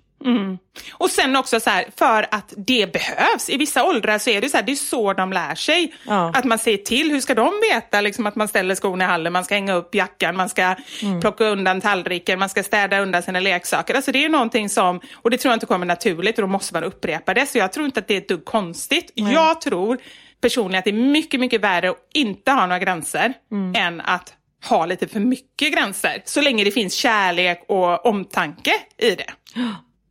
[0.91, 3.49] Och sen också så här, för att det behövs.
[3.49, 5.93] I vissa åldrar så är det så här, det är så de lär sig.
[6.07, 6.31] Ja.
[6.35, 9.33] Att man säger till, hur ska de veta liksom, att man ställer skorna i hallen,
[9.33, 10.75] man ska hänga upp jackan, man ska
[11.21, 13.95] plocka undan tallriken, man ska städa undan sina leksaker.
[13.95, 16.73] Alltså det är någonting som, och det tror jag inte kommer naturligt och då måste
[16.73, 17.45] man upprepa det.
[17.45, 19.11] Så jag tror inte att det är ett dugg konstigt.
[19.15, 19.97] Jag tror
[20.41, 23.33] personligen att det är mycket, mycket värre att inte ha några gränser
[23.75, 24.33] än att
[24.69, 26.21] ha lite för mycket gränser.
[26.25, 29.29] Så länge det finns kärlek och omtanke i det.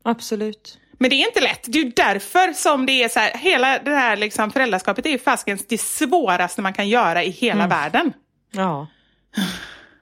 [0.02, 0.78] Absolut.
[0.98, 1.64] Men det är inte lätt.
[1.68, 5.18] Det är därför som det är så här, hela det här liksom föräldraskapet är ju
[5.18, 8.12] faskens det svåraste man kan göra i hela världen.
[8.50, 8.86] Ja.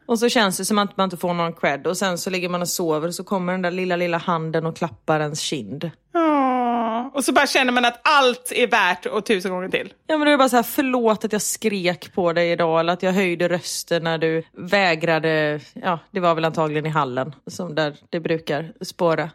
[0.07, 2.49] Och så känns det som att man inte får någon cred och sen så ligger
[2.49, 5.91] man och sover och så kommer den där lilla, lilla handen och klappar ens kind.
[6.15, 9.93] Åh, Och så bara känner man att allt är värt och tusen gånger till.
[10.07, 12.93] Ja men det är bara så här, förlåt att jag skrek på dig idag eller
[12.93, 17.75] att jag höjde rösten när du vägrade, ja det var väl antagligen i hallen som
[17.75, 19.31] där det brukar spåra.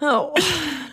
[0.00, 0.34] Ja,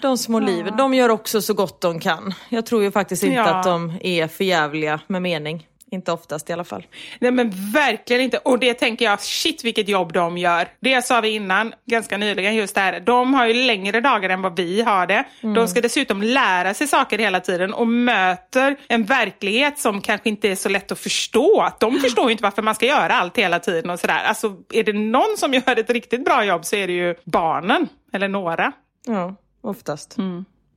[0.01, 2.33] de små liven, de gör också så gott de kan.
[2.49, 3.43] Jag tror ju faktiskt inte Ja.
[3.55, 5.67] att de är förjävliga med mening.
[5.91, 6.85] Inte oftast i alla fall.
[7.19, 8.37] Nej men verkligen inte.
[8.37, 10.67] Och det tänker jag, shit vilket jobb de gör.
[10.79, 12.99] Det sa vi innan, ganska nyligen, just det här.
[12.99, 15.23] De har ju längre dagar än vad vi har det.
[15.41, 20.49] De ska dessutom lära sig saker hela tiden och möter en verklighet som kanske inte
[20.51, 21.69] är så lätt att förstå.
[21.79, 24.23] De förstår ju inte varför man ska göra allt hela tiden och sådär.
[24.25, 27.87] Alltså är det någon som gör ett riktigt bra jobb så är det ju barnen.
[28.13, 28.71] Eller några.
[29.05, 30.15] Ja, oftast.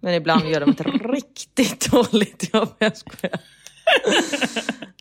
[0.00, 0.80] Men ibland gör de ett
[1.12, 2.68] riktigt dåligt jobb.
[2.78, 3.40] Jag skojar.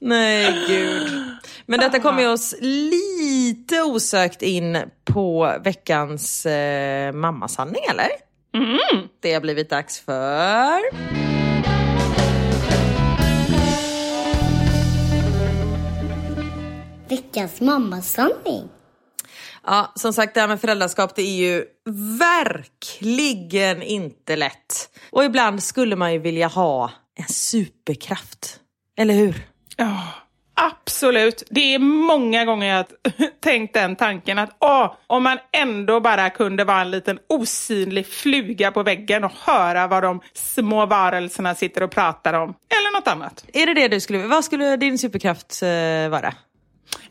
[0.01, 1.11] Nej, gud.
[1.65, 8.07] Men detta kommer oss lite osökt in på veckans eh, mammasanning, eller?
[8.53, 9.07] Mm.
[9.19, 10.81] Det har blivit dags för...
[17.09, 18.69] Veckans mammasanning.
[19.69, 21.65] Ja, som sagt, det här med föräldraskap det är ju
[22.19, 24.89] verkligen inte lätt.
[25.09, 28.59] Och ibland skulle man ju vilja ha en superkraft.
[28.97, 29.35] Eller hur?
[29.77, 30.03] Ja,
[30.55, 31.43] absolut.
[31.49, 32.85] Det är många gånger jag har
[33.39, 38.71] tänkt den tanken att åh, om man ändå bara kunde vara en liten osynlig fluga
[38.71, 42.49] på väggen och höra vad de små varelserna sitter och pratar om.
[42.49, 43.45] Eller något annat.
[43.53, 44.27] Är det det du skulle...
[44.27, 46.33] Vad skulle din superkraft eh, vara?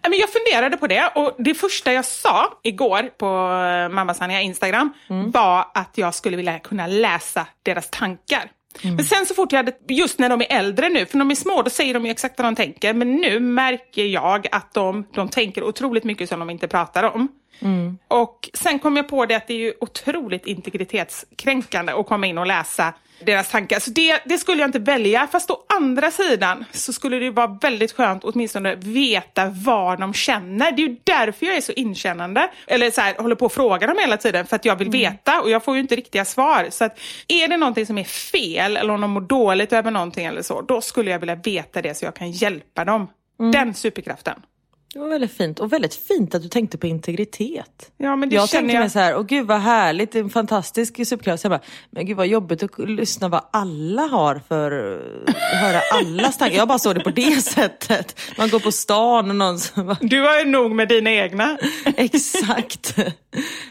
[0.02, 4.92] Jag funderade på det och det första jag sa igår på eh, Mamma Sanja Instagram
[5.32, 8.50] var att jag skulle vilja kunna läsa deras tankar.
[8.82, 11.30] Men sen så fort jag hade, just när de är äldre nu, för när de
[11.30, 14.74] är små då säger de ju exakt vad de tänker, men nu märker jag att
[14.74, 17.28] de, de tänker otroligt mycket som de inte pratar om.
[18.08, 22.38] Och sen kom jag på det att det är ju otroligt integritetskränkande att komma in
[22.38, 23.80] och läsa deras tankar.
[23.80, 25.26] Så det, det skulle jag inte välja.
[25.32, 30.72] Fast å andra sidan så skulle det vara väldigt skönt åtminstone veta vad de känner.
[30.72, 32.50] Det är ju därför jag är så inkännande.
[32.66, 35.40] Eller så här, håller på att fråga dem hela tiden för att jag vill veta
[35.40, 36.66] och jag får ju inte riktiga svar.
[36.70, 36.98] Så att
[37.28, 40.60] är det någonting som är fel eller om de mår dåligt över någonting eller så,
[40.62, 43.08] då skulle jag vilja veta det så jag kan hjälpa dem.
[43.52, 44.42] Den superkraften.
[44.96, 45.60] Det var väldigt fint.
[45.60, 47.92] Och väldigt fint att du tänkte på integritet.
[47.96, 48.80] Ja, men det jag känner tänkte jag.
[48.80, 51.06] mig så här, åh gud vad härligt, det är en fantastisk.
[51.06, 54.72] Så jag bara, men gud vad jobbigt att lyssna vad alla har för,
[55.26, 56.56] att höra allas tankar.
[56.56, 58.20] Jag bara såg det på det sättet.
[58.38, 61.58] Man går på stan och någon som bara, Du har ju nog med dina egna.
[61.96, 62.96] exakt.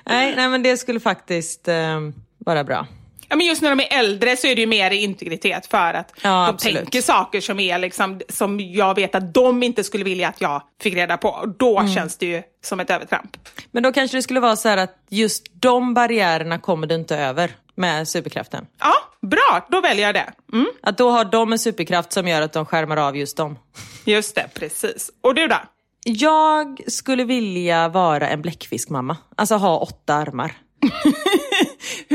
[0.06, 2.00] nej, nej men det skulle faktiskt eh,
[2.38, 2.88] vara bra.
[3.36, 6.12] Ja, men just när de är äldre så är det ju mer integritet för att
[6.22, 6.76] Ja, de absolut.
[6.78, 10.62] tänker saker som, är liksom, som jag vet att de inte skulle vilja att jag
[10.82, 11.30] fick reda på.
[11.30, 11.94] Och då Mm.
[11.96, 13.38] känns det ju som ett övertramp.
[13.72, 17.18] Men då kanske det skulle vara så här att just de barriärerna kommer du inte
[17.18, 18.66] över med superkraften.
[18.80, 20.34] Ja, bra, då väljer jag det.
[20.54, 23.60] Mm, Att då har de en superkraft som gör att de skärmar av just dem.
[24.06, 25.10] just det, precis.
[25.24, 25.58] Och du då?
[26.04, 29.18] Jag skulle vilja vara en bläckfiskmamma.
[29.38, 30.52] Alltså ha åtta armar.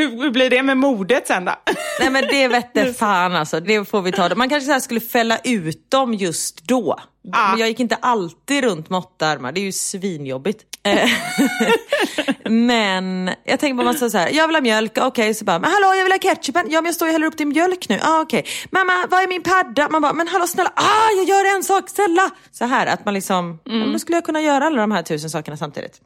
[0.09, 1.53] Hur, blir det med modet sen då?
[2.01, 4.35] Nej men det vette fan alltså, det får vi ta.
[4.35, 7.01] Man kanske så skulle fälla ut dem just då.
[7.23, 10.65] Men jag gick inte alltid runt med åtta armar, det är ju svinjobbigt.
[10.83, 11.11] Eh,
[12.51, 15.59] men jag tänker på man säger så här, jag vill ha mjölk, okej så bara,
[15.59, 17.89] men hallå jag vill ha ketchupen, ja men jag står och häller upp din mjölk
[17.89, 18.45] nu, ah, okej.
[18.71, 19.89] Mamma, vad är min padda?
[19.89, 22.31] Man bara, men hallå snälla, ah jag gör en sak, snälla.
[22.53, 25.31] Så här att man liksom, men då skulle jag kunna göra alla de här tusen
[25.31, 26.01] sakerna samtidigt.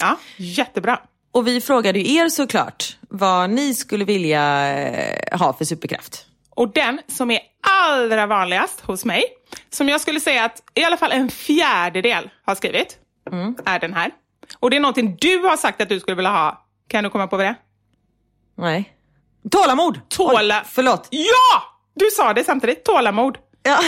[0.00, 0.98] Ja, jättebra.
[1.36, 6.26] Och vi frågade ju er såklart vad ni skulle vilja eh, ha för superkraft.
[6.50, 9.24] Och den som är allra vanligast hos mig,
[9.70, 12.98] som jag skulle säga att i alla fall en fjärdedel har skrivit,
[13.64, 14.10] är den här.
[14.60, 16.66] Och det är någonting du har sagt att du skulle vilja ha.
[16.88, 17.54] Kan du komma på vad det?
[18.54, 18.92] Nej.
[19.50, 20.00] Tålamod!
[20.08, 20.58] Tåla...
[20.58, 21.08] Oj, förlåt.
[21.10, 21.62] Ja!
[21.94, 22.84] Du sa det samtidigt.
[22.84, 23.38] Tålamod.
[23.62, 23.78] Ja.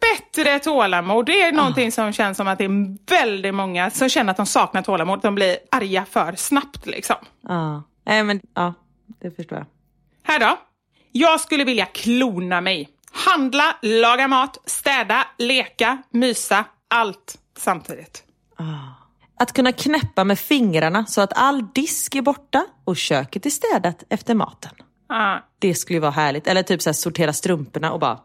[0.00, 1.26] Bättre tålamod.
[1.26, 4.46] Det är någonting som känns som att det är väldigt många som känner att de
[4.46, 5.20] saknar tålamod.
[5.22, 7.16] De blir arga för snabbt liksom.
[7.48, 7.82] ja.
[8.04, 8.74] Nej men, ja.
[9.20, 9.66] Det förstår jag.
[10.22, 10.58] Här då.
[11.12, 12.88] Jag skulle vilja klona mig.
[13.12, 16.64] Handla, laga mat, städa, leka, mysa.
[16.88, 18.24] Allt samtidigt.
[19.38, 24.04] Att kunna knäppa med fingrarna så att all disk är borta och köket är städat
[24.08, 24.72] efter maten.
[25.08, 25.38] Ah.
[25.58, 26.46] Det skulle ju vara härligt.
[26.46, 28.18] Eller typ så här, sortera strumporna och bara,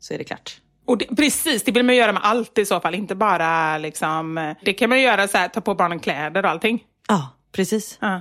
[0.00, 0.56] så är det klart.
[0.86, 2.94] Och det, precis, det vill man göra med allt i så fall.
[2.94, 4.54] Inte bara liksom...
[4.64, 6.82] Det kan man göra så här, ta på barnen kläder och allting.
[7.08, 7.98] Ja, precis.
[8.00, 8.20] Ja.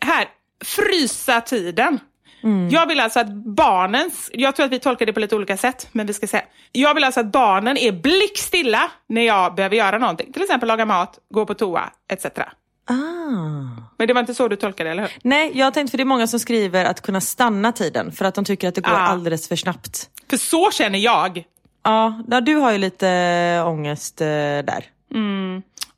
[0.00, 0.28] Här,
[0.64, 1.98] frysa tiden.
[2.70, 5.88] Jag vill alltså att barnens, jag tror att vi tolkar det på lite olika sätt,
[5.92, 6.42] men vi ska säga.
[6.72, 10.32] Jag vill alltså att barnen är blickstilla när jag behöver göra någonting.
[10.32, 12.26] Till exempel laga mat, gå på toa, etc.
[12.86, 12.94] Ah.
[13.98, 15.12] Men det var inte så du tolkade det, eller hur?
[15.22, 18.34] Nej, jag tänkte för det är många som skriver att kunna stanna tiden för att
[18.34, 18.96] de tycker att det går Ah.
[18.98, 20.10] alldeles för snabbt.
[20.30, 21.44] För så känner jag.
[21.82, 24.84] Ja, du har ju lite äh, ångest äh, där.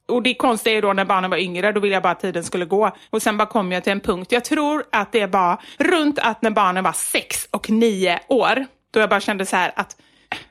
[0.09, 2.45] Och det konstiga är då när barnen var yngre, då ville jag bara att tiden
[2.45, 2.91] skulle gå.
[3.11, 6.43] Och sen bara kom jag till en punkt, jag tror att det var runt att
[6.43, 9.97] när barnen var sex och nio år, då jag bara kände så här att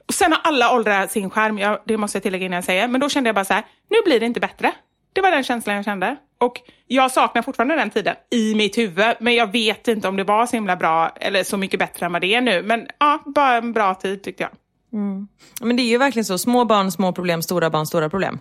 [0.07, 2.87] och sen har alla åldrar sin skärm, jag, det måste jag tillägga innan jag säger,
[2.87, 4.71] men då kände jag bara så här, nu blir det inte bättre.
[5.15, 6.15] Det var den känslan jag kände.
[6.37, 10.23] Och jag saknar fortfarande den tiden i mitt huvud, men jag vet inte om det
[10.23, 12.63] var så himla bra eller så mycket bättre än vad det är nu.
[12.63, 14.51] Men ja, bara en bra tid tyckte jag.
[15.61, 18.39] Men det är ju verkligen så, små barn, små problem, stora barn, stora problem.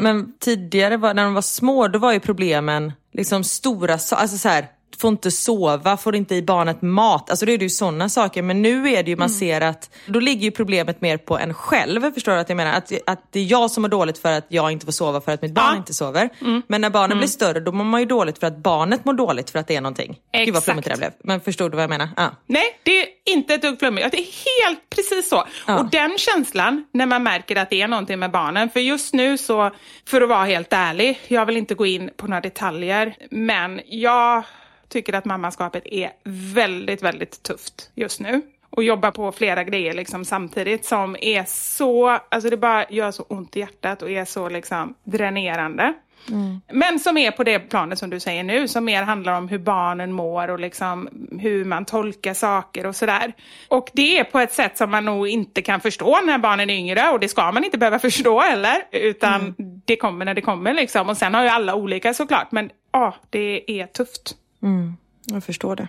[0.00, 4.66] Men tidigare när de var små, då var ju problemen liksom stora, alltså så här,
[4.98, 7.30] får inte sova, får inte i barnet mat.
[7.30, 8.42] Alltså då är det ju sådana saker.
[8.42, 9.38] Men nu är det ju, man Mm.
[9.38, 12.12] ser att, då ligger ju problemet mer på en själv.
[12.14, 12.72] Förstår du att jag menar?
[12.72, 15.32] Att, att det är jag som mår dåligt för att jag inte får sova för
[15.32, 15.68] att mitt barn Ja.
[15.70, 15.78] Mm.
[15.78, 16.30] inte sover.
[16.68, 19.50] Men när barnen blir större då mår man ju dåligt för att barnet mår dåligt
[19.50, 20.08] för att det är någonting.
[20.08, 20.64] Gud vad Exakt.
[20.64, 21.10] flummigt det där blev.
[21.24, 22.08] Men förstod du vad jag menar?
[22.16, 22.30] Ja.
[22.46, 24.10] Nej, det är inte ett dugg flummigt.
[24.10, 24.22] Det är
[24.66, 25.44] helt precis så.
[25.66, 25.78] Ja.
[25.78, 28.70] Och den känslan när man märker att det är någonting med barnen.
[28.70, 29.70] För just nu så,
[30.08, 34.44] för att vara helt ärlig, jag vill inte gå in på några detaljer, men jag
[34.94, 36.10] tycker att mammaskapet är
[36.54, 38.42] väldigt, väldigt tufft just nu.
[38.70, 43.22] Och jobba på flera grejer liksom samtidigt som är så, alltså det bara gör så
[43.22, 45.94] ont i hjärtat och är så liksom dränerande.
[46.72, 49.58] Men som är på det planet som du säger nu, som mer handlar om hur
[49.58, 51.08] barnen mår och liksom
[51.40, 53.32] hur man tolkar saker och sådär.
[53.68, 56.74] Och det är på ett sätt som man nog inte kan förstå när barnen är
[56.74, 60.74] yngre och det ska man inte behöva förstå heller, utan det kommer när det kommer
[60.74, 61.08] liksom.
[61.08, 64.36] Och sen har ju alla olika såklart, men ja, det är tufft.
[65.26, 65.88] Jag förstår det.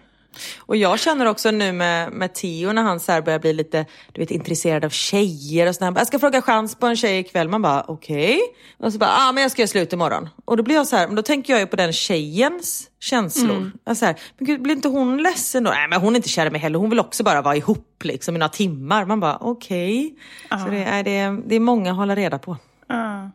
[0.60, 4.22] Och jag känner också nu med, med Theo när han så börjar bli lite du
[4.22, 5.94] vet, intresserad av tjejer och sådär.
[5.98, 7.50] Jag ska fråga chans på en tjej ikväll.
[7.50, 8.40] Man bara okej.
[8.78, 10.30] Och så bara, ah, men jag ska göra slut imorgon.
[10.46, 13.72] Och då blir jag så här, men då tänker jag ju på den tjejens känslor.
[13.86, 15.72] Jag så här, men gud, blir inte hon ledsen då?
[15.72, 16.80] Nej men hon är inte kär i mig heller.
[16.80, 19.06] Hon vill också bara vara ihop liksom i några timmar.
[19.06, 20.16] Man bara okej.
[20.50, 22.58] Så det är, det, det är många att hålla reda på.
[22.88, 23.32] Ja.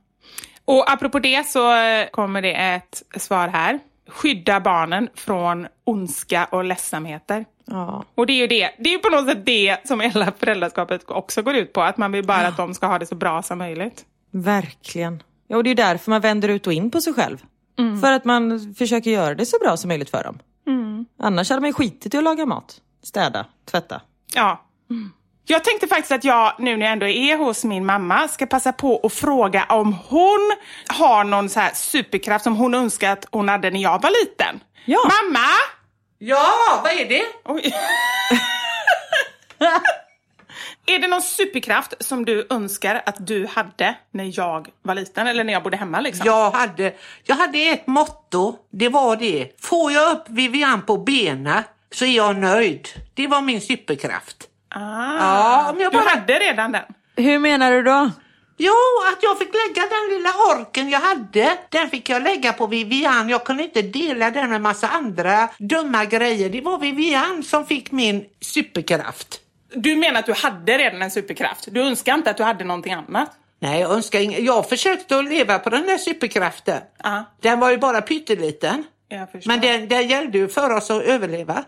[0.64, 1.61] Och apropå det så
[2.12, 3.78] kommer det ett svar här.
[4.11, 7.44] Skydda barnen från ondska och ledsamheter.
[7.64, 8.04] Ja.
[8.14, 11.11] Och det är ju det, det är ju på något sätt det som hela föräldraskapet
[11.11, 11.82] också går ut på.
[11.82, 14.04] Att man vill bara att de ska ha det så bra som möjligt.
[14.30, 15.22] Verkligen.
[15.48, 17.38] Ja, och det är därför man vänder ut och in på sig själv.
[18.00, 20.38] För att man försöker göra det så bra som möjligt för dem.
[21.18, 24.00] Annars hade man ju skitit i att laga mat, städa, tvätta.
[24.34, 24.64] Ja.
[25.51, 28.72] Jag tänkte faktiskt att jag, nu när jag ändå är hos min mamma, ska passa
[28.72, 30.53] på att fråga om hon
[30.86, 34.61] har någon så här superkraft som hon önskar att hon hade när jag var liten.
[34.84, 34.98] Ja.
[34.98, 35.46] Mamma!
[36.18, 36.46] Ja,
[36.82, 37.22] vad är det?
[40.94, 45.44] Är det någon superkraft som du önskar att du hade när jag var liten eller
[45.44, 46.26] när jag bodde hemma liksom?
[46.26, 46.94] Jag hade,
[47.24, 49.61] jag hade ett motto, det var det.
[49.61, 51.62] Får jag upp Vivian på benen
[51.94, 52.88] så är jag nöjd.
[53.14, 54.49] Det var min superkraft.
[54.74, 56.82] Ah, Ja, om jag Du bara- hade redan den?
[57.16, 58.10] Hur menar du då?
[58.62, 58.72] Jo,
[59.12, 63.28] att jag fick lägga den lilla orken jag hade, den fick jag lägga på Vivian.
[63.28, 66.50] Jag kunde inte dela den med massa andra dumma grejer.
[66.50, 69.40] Det var Vivian som fick min superkraft.
[69.74, 71.68] Du menar att du hade redan en superkraft?
[71.70, 73.30] Du önskar inte att du hade någonting annat?
[73.58, 76.80] Nej, jag önskar ing- Jag försökte att leva på den där superkraften.
[77.02, 77.24] Ja.
[77.40, 78.84] Den var ju bara pytteliten.
[79.44, 81.64] Men den, den gällde ju för oss att överleva.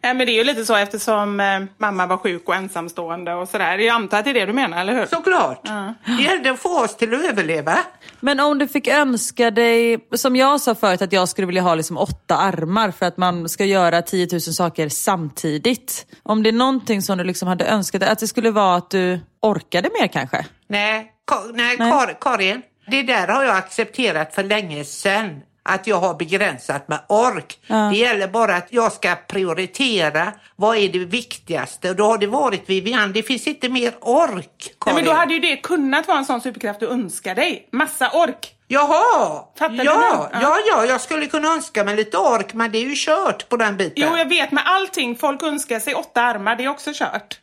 [0.00, 3.48] Ja, men det är ju lite så eftersom eh, mamma var sjuk och ensamstående och
[3.48, 3.78] sådär.
[3.78, 5.06] Jag antar att det är det du menar, eller hur?
[5.06, 5.70] Såklart.
[6.16, 7.78] Det gällde att få oss till att överleva.
[8.20, 11.74] Men om du fick önska dig, som jag sa förut att jag skulle vilja ha
[11.74, 16.06] liksom åtta armar för att man ska göra 10 000 saker samtidigt.
[16.22, 18.90] Om det är någonting som du liksom hade önskat dig, att det skulle vara att
[18.90, 20.46] du orkade mer kanske?
[20.68, 21.92] Nej, Ka- nej, Nej.
[21.92, 22.62] Kar- Karin.
[22.90, 25.40] Det där har jag accepterat för länge sedan.
[25.62, 27.58] Att jag har begränsat med ork.
[27.66, 30.32] Det gäller bara att jag ska prioritera.
[30.56, 31.90] Vad är det viktigaste?
[31.90, 33.12] Och då har det varit Vivian.
[33.12, 34.96] Det finns inte mer ork, Nej, Karin.
[34.96, 37.68] men då hade ju det kunnat vara en sån superkraft du önskar dig.
[37.72, 38.54] Massa ork.
[38.70, 39.44] Jaha!
[39.58, 40.28] Fattar ja?
[40.32, 40.38] Ja.
[40.42, 43.56] ja, ja, jag skulle kunna önska mig lite ork, men det är ju kört på
[43.56, 43.92] den biten.
[43.96, 45.16] Jo, jag vet, med allting.
[45.16, 47.40] Folk önskar sig åtta armar, det är också kört.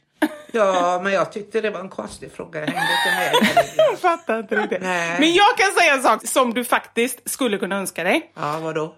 [0.51, 2.59] Ja, men jag tyckte det var en konstig fråga.
[2.59, 3.73] Jag hängde inte med.
[3.77, 4.81] Jag fattar inte riktigt.
[4.81, 5.19] Nej.
[5.19, 8.31] Men jag kan säga en sak som du faktiskt skulle kunna önska dig.
[8.35, 8.95] Ja, vadå?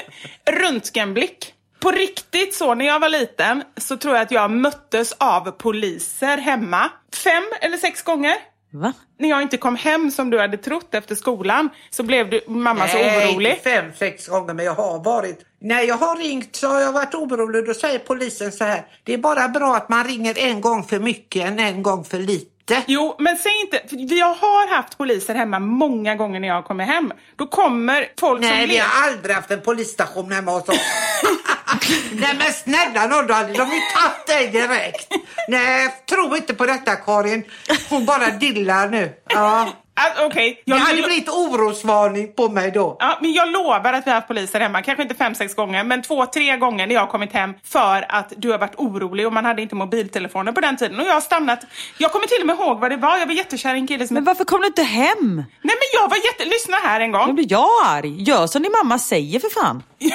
[0.50, 1.54] Röntgenblick.
[1.80, 6.36] På riktigt så, när jag var liten så tror jag att jag möttes av poliser
[6.38, 6.90] hemma.
[7.24, 8.34] Fem eller sex gånger.
[8.74, 8.92] Va?
[9.18, 12.88] När jag inte kom hem som du hade trott efter skolan så blev du, mamma
[12.88, 13.50] så Nej, orolig.
[13.50, 15.40] inte fem, sex gånger, men jag har varit...
[15.60, 17.66] När jag har ringt så har jag varit orolig.
[17.66, 18.86] Då säger polisen så här.
[19.04, 22.18] Det är bara bra att man ringer en gång för mycket än en gång för
[22.18, 22.53] lite.
[22.86, 26.84] Jo, men säg inte, för jag har haft poliser hemma många gånger när jag kommer
[26.84, 27.12] hem.
[27.36, 30.76] Då kommer folk Nej, som vi har aldrig haft en polisstation hemma hos oss.
[32.12, 35.08] Nej men snälla nån, då hade de ju tagit dig direkt.
[35.48, 37.44] Nej, tro inte på detta Karin.
[37.90, 39.12] Hon bara dillar nu.
[39.28, 39.68] Ja.
[39.96, 42.96] Ah, Okej, Det jag, hade blivit orosvarning på mig då.
[43.00, 44.82] ja, men jag lovar att vi har haft poliser hemma.
[44.82, 48.04] Kanske inte fem, sex gånger, men två, tre gånger när jag har kommit hem för
[48.08, 51.00] att du har varit orolig och man hade inte mobiltelefoner på den tiden.
[51.00, 51.60] Och jag har stannat.
[51.98, 53.18] Jag kommer till och med ihåg vad det var.
[53.18, 54.14] Jag var jättekär i en kille som...
[54.14, 55.34] Men varför kom du inte hem?
[55.62, 56.44] Nej men jag var jätte...
[56.44, 57.34] Lyssna här en gång.
[57.34, 58.22] blir jag arg.
[58.22, 59.82] Gör som din mamma säger för fan.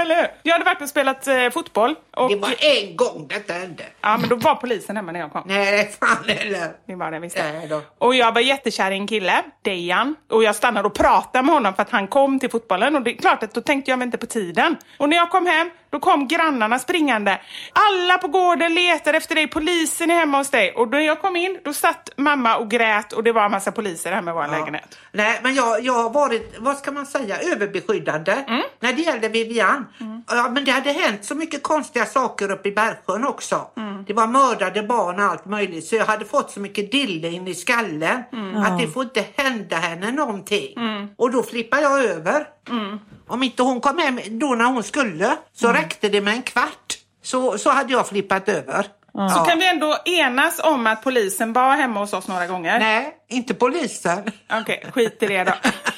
[0.00, 0.26] Eller hur?
[0.42, 1.94] Jag hade varit och spelat eh, fotboll.
[2.16, 3.84] Och, Det var en gång detta hände.
[4.00, 5.42] Ja, men då var polisen hemma när jag kom.
[5.46, 6.72] Nej, fan heller.
[6.86, 7.36] Det var det visst.
[7.36, 7.82] Nej då.
[7.98, 10.16] Och jag var jättekär i en kille, Dejan.
[10.30, 12.96] Och jag stannade och pratade med honom för att han kom till fotbollen.
[12.96, 14.76] Och det är klart att då tänkte jag inte på tiden.
[14.98, 17.40] Och när jag kom hem, då kom grannarna springande.
[17.72, 20.72] Alla på gården letar efter dig, polisen är hemma hos dig.
[20.76, 23.72] Och när jag kom in, då satt mamma och grät och det var en massa
[23.72, 24.98] poliser hemma i vår lägenhet.
[25.12, 28.62] Nej, men jag, jag har varit, vad ska man säga, överbeskyddande Mm.
[28.80, 29.86] när det gällde Vivian.
[30.28, 33.66] Ja, men det hade hänt så mycket konstiga saker uppe i Bergsjön också.
[33.76, 34.04] Mm.
[34.04, 35.84] Det var mördade barn och allt möjligt.
[35.86, 38.56] Så jag hade fått så mycket dille in i skallen Mm.
[38.62, 40.74] att det får inte hända henne någonting.
[41.16, 42.46] Och då flippar jag över.
[42.70, 42.98] Mm.
[43.28, 46.98] Om inte hon kom hem då när hon skulle så räckte det med en kvart.
[47.22, 48.82] Så, så hade jag flippat över.
[48.82, 48.88] Så
[49.18, 49.44] Ja.
[49.48, 52.78] kan vi ändå enas om att polisen var hemma hos oss några gånger?
[52.78, 54.24] Nej, inte polisen.
[54.52, 55.52] Okej, skit i det då.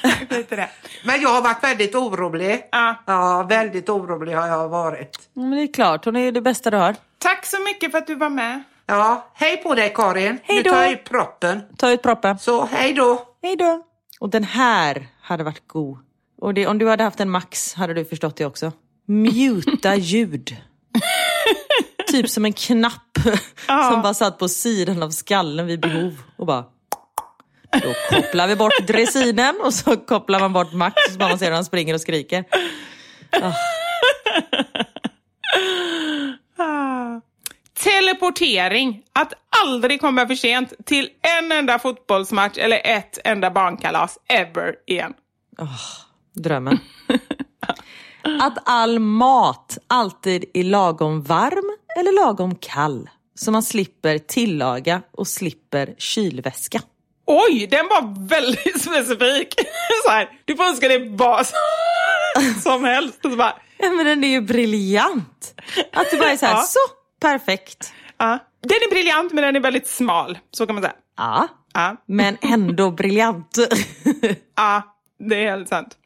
[0.35, 0.69] skit i det.
[1.05, 2.67] Men jag har varit väldigt orolig.
[2.71, 2.95] Ja.
[3.05, 5.19] Ja, väldigt orolig har jag varit.
[5.33, 6.95] Men det är klart, hon är ju det bästa du har.
[7.17, 8.63] Tack så mycket för att du var med.
[8.85, 10.39] Ja, hej på dig Karin.
[10.43, 10.71] Hej Nu då.
[10.71, 11.61] tar jag ut proppen.
[11.77, 12.39] Ta ut proppen.
[12.39, 13.21] Så hej då.
[13.43, 13.83] Hej då.
[14.19, 15.97] Och den här hade varit god.
[16.41, 18.71] Och det, om du hade haft en Max hade du förstått det också.
[19.05, 20.55] Muta ljud.
[22.07, 23.17] typ som en knapp
[23.91, 26.21] som bara satt på sidan av skallen vid behov.
[26.35, 26.65] Och bara...
[27.71, 31.45] Då kopplar vi bort dressinen och så kopplar man bort Max så bara man ser
[31.45, 32.45] hur han springer och skriker.
[37.83, 39.03] Teleportering.
[39.13, 39.33] Att
[39.65, 41.09] aldrig komma för sent till
[41.39, 45.13] en enda fotbollsmatch eller ett enda barnkalas ever igen.
[46.37, 46.79] Drömmen.
[48.41, 53.09] Att all mat alltid är lagom varm eller lagom kall.
[53.35, 56.81] Så man slipper tillaga och slipper kylväska.
[57.25, 59.53] Oj, den var väldigt specifik.
[60.05, 61.47] Så här, du får önska dig vad
[62.63, 63.25] som helst.
[63.25, 65.53] Och så bara, Ja, men den är ju briljant.
[65.93, 66.61] Att det bara är så här, Ja.
[66.61, 66.79] så
[67.21, 67.93] perfekt.
[68.17, 68.39] ja.
[68.61, 70.37] Den är briljant men den är väldigt smal.
[70.51, 70.95] Så kan man säga.
[71.17, 73.57] Ja, Ja, men ändå briljant.
[74.55, 74.95] ja
[75.29, 75.97] det är helt sant.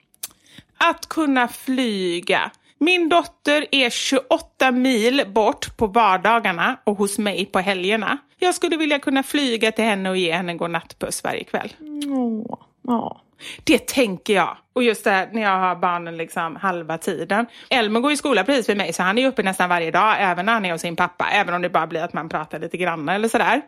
[0.90, 2.52] Att kunna flyga.
[2.78, 8.18] Min dotter är 28 mil bort på vardagarna och hos mig på helgerna.
[8.40, 11.74] Jag skulle vilja kunna flyga till henne och ge henne en godnattpuss varje kväll.
[12.08, 12.58] Åh,
[12.88, 13.22] ja.
[13.64, 14.58] Det tänker jag.
[14.74, 17.46] Och just det här när jag har barnen liksom halva tiden.
[17.70, 20.46] Elmer går i skola precis vid mig så han är uppe nästan varje dag även
[20.46, 21.30] när han är hos sin pappa.
[21.32, 23.62] Även om det bara blir att man pratar lite grann eller sådär.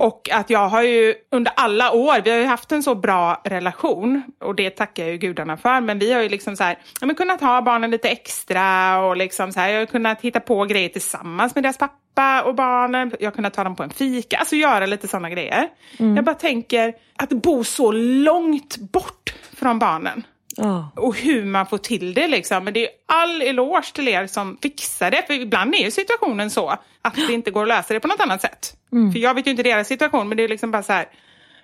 [0.00, 3.42] Och att jag har ju under alla år, vi har ju haft en så bra
[3.44, 5.80] relation och det tackar jag ju gudarna för.
[5.80, 9.16] Men vi har ju liksom så här, ja, men kunnat ha barnen lite extra och
[9.16, 13.12] liksom så här, jag har kunnat hitta på grejer tillsammans med deras pappa och barnen.
[13.20, 15.68] Jag har kunnat ta dem på en fika, alltså göra lite sådana grejer.
[15.96, 20.22] Jag bara tänker att bo så långt bort från barnen
[20.56, 20.92] Ja.
[20.96, 22.64] och hur man får till det liksom.
[22.64, 25.26] Men det är all eloge till er som fixar det.
[25.26, 26.68] För ibland är ju situationen så
[27.02, 28.76] att det inte går att lösa det på något annat sätt.
[29.12, 31.06] För jag vet ju inte deras situation men det är liksom bara så här,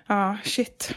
[0.07, 0.93] ja shit.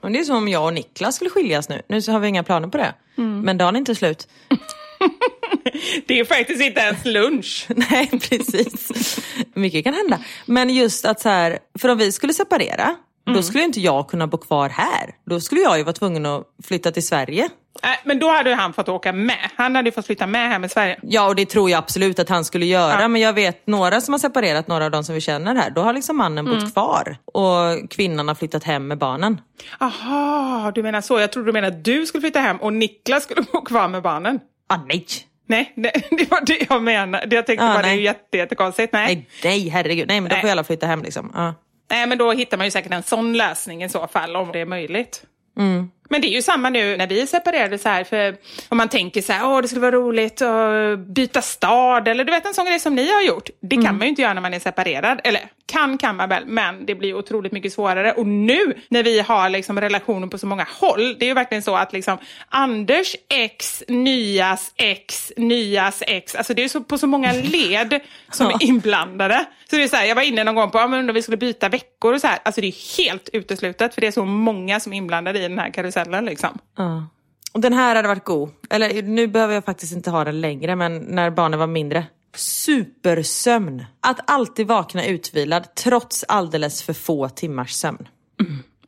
[0.00, 1.82] Och det är som om jag och Niklas skulle skiljas nu.
[1.88, 2.94] Nu så har vi inga planer på det.
[3.16, 4.28] Men dagen är inte slut.
[6.06, 7.66] Det är faktiskt inte ens lunch.
[7.90, 9.18] Nej, precis.
[9.54, 10.18] Mycket kan hända.
[10.46, 12.96] Men just att så här, för om vi skulle separera,
[13.34, 15.14] då skulle inte jag kunna bo kvar här.
[15.26, 17.48] Då skulle jag ju vara tvungen att flytta till Sverige.
[17.82, 19.50] Nej, men då hade han fått åka med.
[19.56, 20.98] Han hade ju fått flytta med hem i Sverige.
[21.02, 23.00] Ja, och det tror jag absolut att han skulle göra.
[23.02, 23.08] Ja.
[23.08, 25.70] Men jag vet några som har separerat, några av de som vi känner här.
[25.70, 29.40] Då har liksom mannen bott kvar och kvinnan har flyttat hem med barnen.
[29.80, 31.20] Aha, du menar så.
[31.20, 34.02] Jag trodde du menade att du skulle flytta hem och Niklas skulle bo kvar med
[34.02, 34.40] barnen.
[34.68, 35.06] Ah, nej.
[35.48, 37.36] Nej, det, det var det jag menade.
[37.36, 37.96] Jag tänkte Ah, bara det är nej.
[37.98, 38.92] ju jätte, jättekonstigt.
[38.92, 39.06] Nej.
[39.14, 40.08] nej, nej, herregud.
[40.08, 40.42] Nej, men då Nej.
[40.42, 41.32] får alla flytta hem liksom.
[41.34, 41.54] Ja.
[41.88, 44.60] Nej, men då hittar man ju säkert en sån lösning i så fall, om det
[44.60, 45.24] är möjligt.
[45.58, 45.90] Mm.
[46.08, 48.36] Men det är ju samma nu när vi separerade så här, för
[48.68, 52.32] om man tänker så här, åh det skulle vara roligt att byta stad, eller du
[52.32, 53.50] vet en sån grej som ni har gjort.
[53.60, 53.86] Det Mm.
[53.86, 55.40] kan man ju inte göra när man är separerad, eller
[55.72, 58.12] kan kan man väl, men det blir otroligt mycket svårare.
[58.12, 61.62] Och nu när vi har liksom relationer på så många håll, det är ju verkligen
[61.62, 67.06] så att liksom Anders ex, nyas ex, nyas ex, alltså det är så på så
[67.06, 68.00] många led
[68.32, 69.44] som är inblandade.
[69.70, 71.22] Så det är så här, jag var inne någon gång på, ja, men om vi
[71.22, 72.38] skulle byta veckor och så här.
[72.42, 75.58] Alltså det är helt uteslutet för det är så många som är inblandade i den
[75.58, 76.58] här karusellen liksom.
[76.76, 77.08] Ja.
[77.52, 78.50] Och den här hade varit god.
[78.70, 82.06] Eller nu behöver jag faktiskt inte ha den längre, men när barnen var mindre.
[82.34, 83.84] Supersömn.
[84.00, 88.08] Att alltid vakna utvilad trots alldeles för få timmars sömn.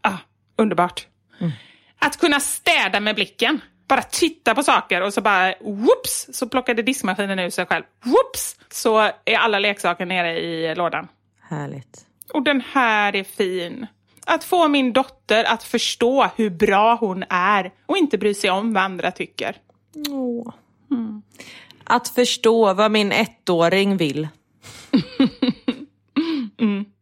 [0.01, 0.17] Ah,
[0.57, 1.07] underbart.
[1.99, 3.61] Att kunna städa med blicken.
[3.89, 7.85] Bara titta på saker och så bara whoops så plockade diskmaskinen ur sig själv.
[8.05, 11.09] Whoops så är alla leksaker nere i lådan.
[11.41, 12.07] Härligt.
[12.33, 13.87] Och den här är fin.
[14.31, 18.73] Att få min dotter att förstå hur bra hon är och inte bry sig om
[18.73, 19.57] vad andra tycker.
[20.11, 20.53] Åh.
[21.85, 24.28] Att förstå vad min ettåring vill.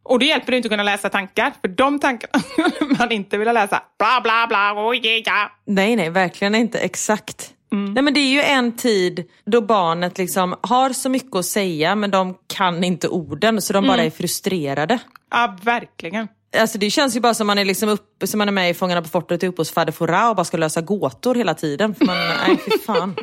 [0.03, 3.39] Och det hjälper det inte att kunna läsa tankar, för de tankarna skulle man inte
[3.39, 3.83] vilja läsa.
[3.99, 5.51] Bla, bla, bla, oh, yeah.
[5.65, 6.79] Nej, nej, verkligen inte.
[6.79, 7.53] Exakt.
[7.71, 11.95] Nej, men det är ju en tid då barnet liksom har så mycket att säga
[11.95, 14.99] men de kan inte orden så de bara är frustrerade.
[15.31, 16.29] Ja, verkligen.
[16.57, 18.75] Alltså det känns ju bara som man är, liksom upp, som man är med i
[18.75, 21.95] Fångarna på fortet uppe hos Fader Fouras och bara ska lösa gåtor hela tiden.
[21.95, 22.17] För man,
[22.47, 23.17] nej, fy fan.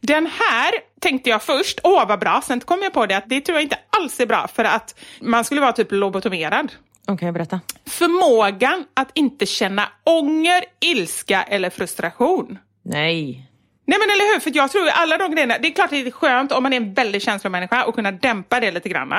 [0.00, 3.40] Den här tänkte jag först, åh vad bra, sen kom jag på det att det
[3.40, 6.72] tror jag inte alls är bra för att man skulle vara typ lobotomerad.
[7.06, 7.60] Okej, berätta.
[7.86, 12.58] Förmågan att inte känna ånger, ilska eller frustration.
[12.82, 13.49] Nej.
[13.90, 16.10] Nej men eller hur, för jag tror alla de grejerna, det är klart det är
[16.10, 19.14] skönt om man är en väldigt känslomänniska och kunna dämpa det lite grann.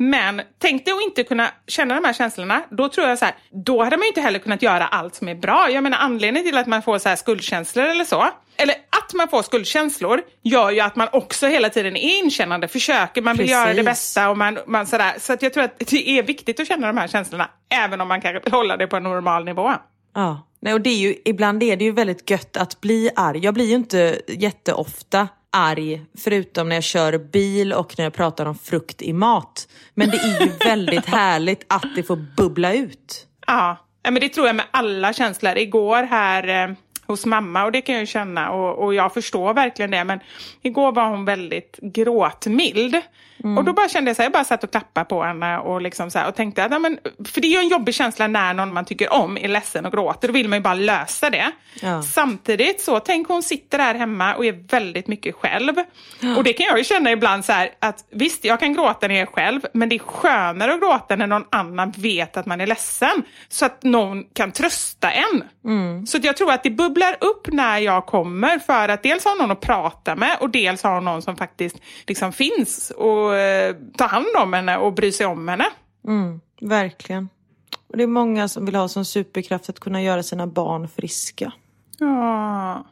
[0.00, 3.34] Men tänk dig att inte kunna känna de här känslorna, då tror jag så här,
[3.50, 5.70] då hade man ju inte heller kunnat göra allt som är bra.
[5.70, 9.28] Jag menar anledningen till att man får så här skuldkänslor eller så, eller att man
[9.28, 13.52] får skuldkänslor gör ju att man också hela tiden är inkännande, försöker, man vill Precis.
[13.52, 15.14] göra det bästa och man, man sådär.
[15.18, 17.48] Så att jag tror att det är viktigt att känna de här känslorna,
[17.84, 19.72] även om man kan hålla det på en normal nivå.
[20.14, 20.48] Ja.
[20.60, 23.38] Nej, och det är ju, ibland är det ju väldigt gött att bli arg.
[23.38, 28.46] Jag blir ju inte jätteofta arg, förutom när jag kör bil och när jag pratar
[28.46, 29.68] om frukt i mat.
[29.94, 33.26] Men det är ju väldigt härligt att det får bubbla ut.
[33.46, 35.56] Ja, men det tror jag med alla känslor.
[35.58, 36.74] Igår här eh,
[37.06, 40.20] hos mamma, och det kan jag ju känna, och, och jag förstår verkligen det, men
[40.62, 42.96] igår var hon väldigt gråtmild.
[43.42, 45.82] Och då bara kände jag så här, jag bara satt och klappade på henne och,
[45.82, 46.98] liksom så här, och tänkte att, ja, men,
[47.28, 49.92] för det är ju en jobbig känsla när någon man tycker om är ledsen och
[49.92, 51.50] gråter, då vill man ju bara lösa det.
[51.82, 52.02] Ja.
[52.02, 55.74] Samtidigt så, tänk hon sitter där hemma och är väldigt mycket själv.
[56.36, 59.14] Och det kan jag ju känna ibland så här, att visst, jag kan gråta när
[59.14, 62.60] jag är själv, men det är skönare att gråta när någon annan vet att man
[62.60, 63.22] är ledsen.
[63.48, 65.44] Så att någon kan trösta en.
[66.06, 69.34] Så att jag tror att det bubblar upp när jag kommer för att dels ha
[69.34, 74.08] någon att prata med och dels ha någon som faktiskt liksom finns och eh, tar
[74.08, 75.66] hand om henne och bryr sig om henne.
[76.06, 77.28] Mm, verkligen.
[77.88, 81.52] Och det är många som vill ha som superkraft att kunna göra sina barn friska.
[81.98, 82.84] Ja.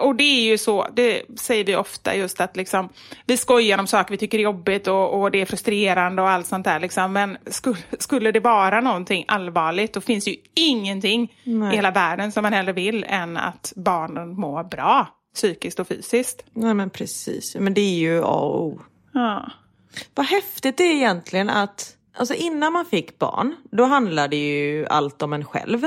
[0.00, 2.88] Och det är ju så, det säger vi ofta just att liksom,
[3.26, 6.46] vi skojar om saker vi tycker är jobbigt och, och det är frustrerande och allt
[6.46, 6.80] sånt där.
[6.80, 7.12] Liksom.
[7.12, 11.72] Men skulle, skulle det vara någonting allvarligt då finns ju ingenting Nej.
[11.72, 16.44] i hela världen som man hellre vill än att barnen mår bra psykiskt och fysiskt.
[16.52, 18.80] Nej men precis, men det är ju A och O.
[19.12, 19.50] Ja.
[20.14, 25.22] Vad häftigt det är egentligen att Alltså innan man fick barn, då handlade ju allt
[25.22, 25.86] om en själv.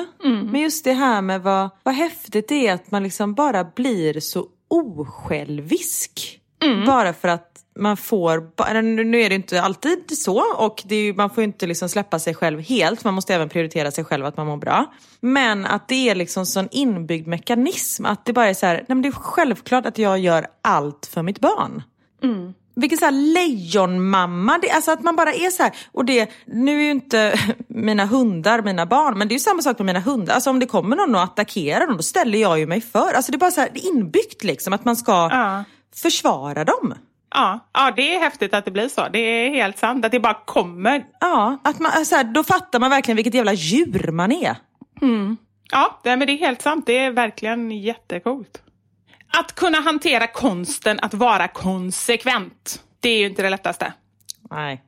[0.52, 4.20] Men just det här med vad, vad häftigt det är att man liksom bara blir
[4.20, 6.40] så osjälvisk.
[6.86, 7.50] Bara för att
[7.80, 8.52] man får,
[8.82, 12.60] nu är det inte alltid så och ju, man får inte liksom släppa sig själv
[12.60, 13.04] helt.
[13.04, 14.94] Man måste även prioritera sig själv att man mår bra.
[15.20, 18.06] Men att det är liksom sån inbyggd mekanism.
[18.06, 21.10] Att det bara är så här, nej men det är självklart att jag gör allt
[21.14, 21.84] för mitt barn.
[22.76, 25.72] Vilken så här lejonmamma, det, alltså att man bara är så här.
[25.92, 29.62] Och det, nu är ju inte mina hundar mina barn, men det är ju samma
[29.62, 30.34] sak med mina hundar.
[30.34, 33.14] Alltså om det kommer någon och attackerar dem, då ställer jag ju mig för.
[33.14, 35.64] Alltså det är bara så här, det är inbyggt liksom, att man ska Ja.
[35.96, 36.94] försvara dem.
[37.36, 37.60] Ja.
[37.74, 39.08] ja, det är häftigt att det blir så.
[39.14, 41.06] Det är helt sant att det bara kommer.
[41.20, 44.56] Ja, att man, så här, då fattar man verkligen vilket jävla djur man är.
[45.72, 46.86] Ja, det, men det är helt sant.
[46.86, 48.62] Det är verkligen jättecoolt.
[49.38, 52.82] Att kunna hantera konsten att vara konsekvent.
[53.00, 53.94] Det är ju inte det lättaste.
[54.52, 54.82] Nej.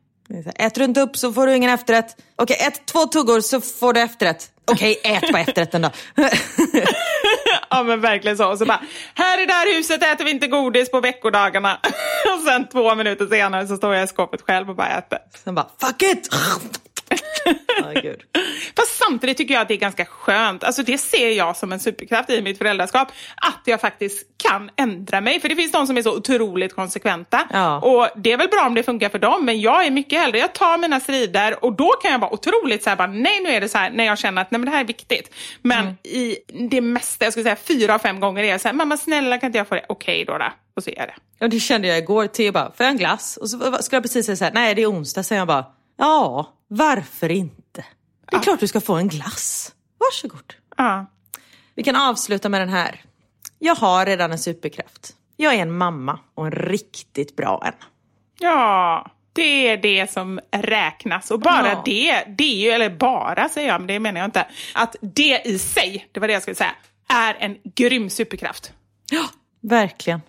[0.55, 2.15] Äter du inte upp så får du ingen efterrätt.
[2.35, 4.51] Okej, ät två tuggor så får du efterrätt.
[4.71, 5.89] Okej, ät på efterrätten då.
[7.69, 8.51] Ja men verkligen så.
[8.51, 8.81] Och så bara,
[9.15, 11.79] här i det här huset äter vi inte godis på veckodagarna.
[12.35, 15.19] Och sen två minuter senare så står jag i skåpet själv och bara äter.
[15.43, 16.29] Sen bara, fuck it!
[18.01, 18.21] Gud.
[18.75, 20.63] Fast samtidigt tycker jag att det är ganska skönt.
[20.63, 23.07] Alltså det ser jag som en superkraft i mitt föräldraskap.
[23.35, 25.39] Att jag faktiskt kan ändra mig.
[25.39, 27.47] För det finns de som är så otroligt konsekventa.
[27.53, 27.79] Ja.
[27.79, 29.45] Och det är väl bra om det funkar för dem.
[29.45, 32.83] Men jag är mycket hellre, jag tar mina strider och då kan jag vara otroligt
[32.83, 34.65] så här, bara, nej nu är det så här, när jag känner att nej, men
[34.65, 35.33] det här är viktigt.
[35.61, 35.95] Men Mm.
[36.03, 36.37] i
[36.69, 39.37] det mesta, jag skulle säga fyra av fem gånger är jag så här, mamma snälla
[39.37, 39.85] kan inte jag få det?
[39.89, 40.45] Okej då, då.
[40.75, 41.15] Och så är det.
[41.45, 42.27] Och det kände jag igår.
[42.27, 43.37] Theo bara, får jag en glass?
[43.37, 45.23] Och så skulle jag precis säga så här, nej det är onsdag.
[45.23, 45.65] Så jag bara,
[45.97, 47.85] ja, varför inte?
[48.31, 49.73] Det är klart du ska få en glass.
[49.97, 50.53] Varsågod.
[50.77, 51.05] Ja.
[51.75, 53.01] Vi kan avsluta med den här.
[53.59, 55.13] Jag har redan en superkraft.
[55.37, 57.73] Jag är en mamma och en riktigt bra en.
[58.39, 61.31] Ja, det är det som räknas.
[61.31, 61.81] Och bara Ja.
[61.85, 64.47] det, det är ju, eller bara säger jag, men det menar jag inte.
[64.73, 66.75] Att det i sig, det var det jag skulle säga,
[67.07, 68.73] är en grym superkraft.
[69.11, 69.25] Ja,
[69.61, 70.21] verkligen.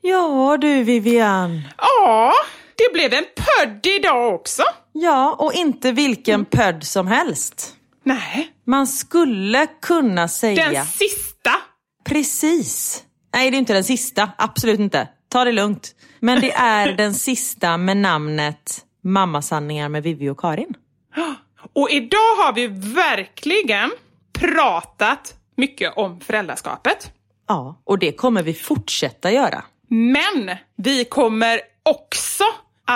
[0.00, 1.62] Ja du Vivian.
[1.78, 2.32] Ja,
[2.88, 4.62] det blev en pödd idag också.
[4.92, 7.76] Ja, och inte vilken pödd som helst.
[8.04, 11.50] Nej, Man skulle kunna säga den sista.
[12.04, 13.04] precis.
[13.34, 14.30] Nej, det är inte den sista.
[14.38, 15.08] Absolut inte.
[15.28, 15.94] Ta det lugnt.
[16.20, 20.74] Men det är den sista med namnet Mammasanningar med Vivi och Karin.
[21.72, 23.90] Och idag har vi verkligen
[24.32, 27.12] pratat mycket om föräldraskapet.
[27.48, 29.64] Ja, och det kommer vi fortsätta göra.
[29.88, 32.44] Men vi kommer också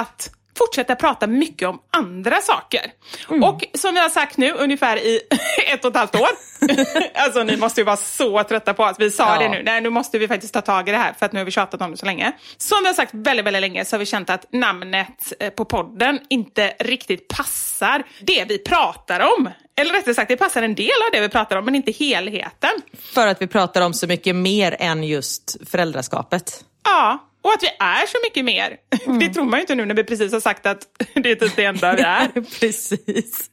[0.01, 2.93] att fortsätta prata mycket om andra saker.
[3.31, 3.45] Mm.
[3.45, 5.21] Och som vi har sagt nu ungefär i
[5.73, 6.29] ett och ett halvt år.
[7.15, 8.97] alltså ni måste ju vara så trötta på oss.
[8.99, 9.43] Vi sa ja.
[9.43, 11.41] det nu, nej nu måste vi faktiskt ta tag i det här för att nu
[11.41, 12.33] har vi tjatat om det så länge.
[12.57, 15.65] Som vi har sagt väldigt, väldigt länge så har vi känt att namnet eh, på
[15.65, 19.51] podden inte riktigt passar det vi pratar om.
[19.77, 22.71] Eller rättare sagt, det passar en del av det vi pratar om men inte helheten.
[23.15, 26.65] För att vi pratar om så mycket mer än just föräldraskapet.
[26.85, 28.77] Ja, och att vi är så mycket mer.
[29.07, 29.19] Mm.
[29.19, 31.57] Det tror man ju inte nu när vi precis har sagt att det är typ
[31.57, 32.61] det enda vi är.
[32.61, 33.51] precis.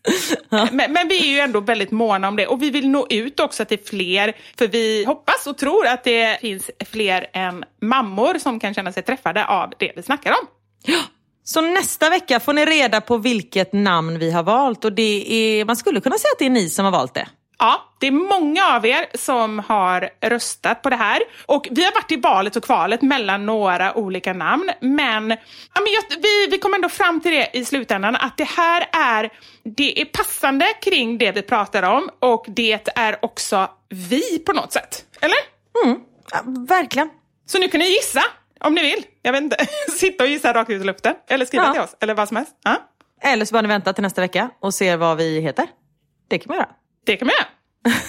[0.50, 0.68] Ja.
[0.72, 3.40] Men, men, vi är ju ändå väldigt måna om det och vi vill nå ut
[3.40, 4.34] också till fler.
[4.58, 9.04] För vi hoppas och tror att det finns fler än mammor som kan känna sig
[9.04, 10.48] träffade av det vi snackar om.
[10.84, 11.00] Ja.
[11.44, 15.66] Så nästa vecka får ni reda på vilket namn vi har valt och det är,
[15.66, 17.28] man skulle kunna säga att det är ni som har valt det.
[17.62, 21.22] Ja, det är många av er som har röstat på det här.
[21.46, 24.72] Och vi har varit i valet och kvalet mellan några olika namn.
[24.80, 25.30] Men,
[25.74, 28.90] ja, men jag, vi, vi kom ändå fram till det i slutändan att det här
[28.92, 29.30] är,
[29.64, 34.74] det är passande kring det vi pratar om och det är också vi på något
[34.74, 35.06] sätt.
[35.20, 35.38] Eller?
[35.84, 36.00] Mm,
[36.32, 37.10] ja, verkligen.
[37.46, 38.24] Så nu kan ni gissa
[38.60, 39.06] om ni vill.
[39.22, 39.66] Jag vet inte,
[39.98, 41.16] sitta och gissa rakt ut i luften.
[41.28, 41.74] Eller skriva ja.
[41.74, 42.52] till oss, eller vad som helst.
[42.64, 42.76] Ja.
[43.22, 45.68] Eller så bara ni vänta till nästa vecka och ser vad vi heter.
[46.28, 46.70] Det kan man göra.
[47.06, 47.48] Det kan man göra.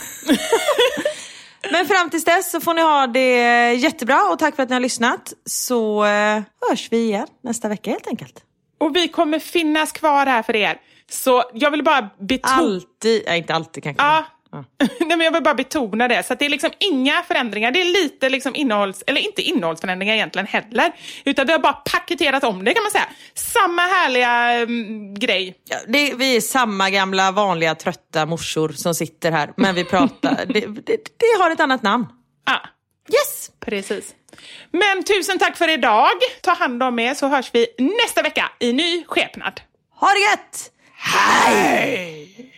[1.73, 4.75] Men fram tills dess så får ni ha det jättebra och tack för att ni
[4.75, 5.33] har lyssnat.
[5.45, 8.43] Så eh, hörs vi igen nästa vecka helt enkelt.
[8.79, 10.81] Och vi kommer finnas kvar här för er.
[11.11, 12.55] Så jag vill bara betona...
[12.57, 14.03] Alltid, ja, inte alltid kanske.
[14.03, 14.25] Ja,
[15.01, 16.23] Nej, men jag vill bara betona det.
[16.23, 17.71] Så det är liksom inga förändringar.
[17.71, 19.05] Det är lite liksom innehålls...
[19.07, 20.93] Eller inte innehållsförändringar egentligen heller.
[21.25, 23.09] Utan vi har bara paketerat om det kan man säga.
[23.35, 25.55] Samma härliga um, grej.
[25.65, 29.53] Ja, det, vi är samma gamla vanliga trötta morsor som sitter här.
[29.57, 30.47] Men vi pratar...
[30.47, 32.07] det, det, det, har ett annat namn.
[32.47, 32.61] Ja.
[33.09, 33.51] Yes!
[33.61, 34.15] Precis.
[34.71, 36.11] Men tusen tack för idag.
[36.43, 39.61] Ta hand om er så hörs vi nästa vecka i ny skepnad.
[40.01, 40.71] Ha det gött!
[40.97, 42.53] Hej!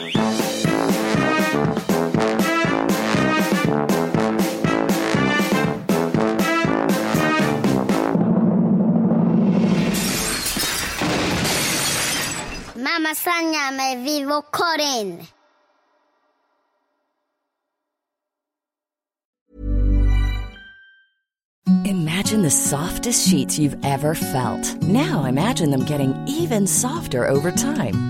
[0.00, 0.08] Mamma
[13.14, 15.26] Sanja med Vivo Karin.
[21.84, 24.82] Imagine the softest sheets you've ever felt.
[24.82, 28.09] Now imagine them getting even softer over time.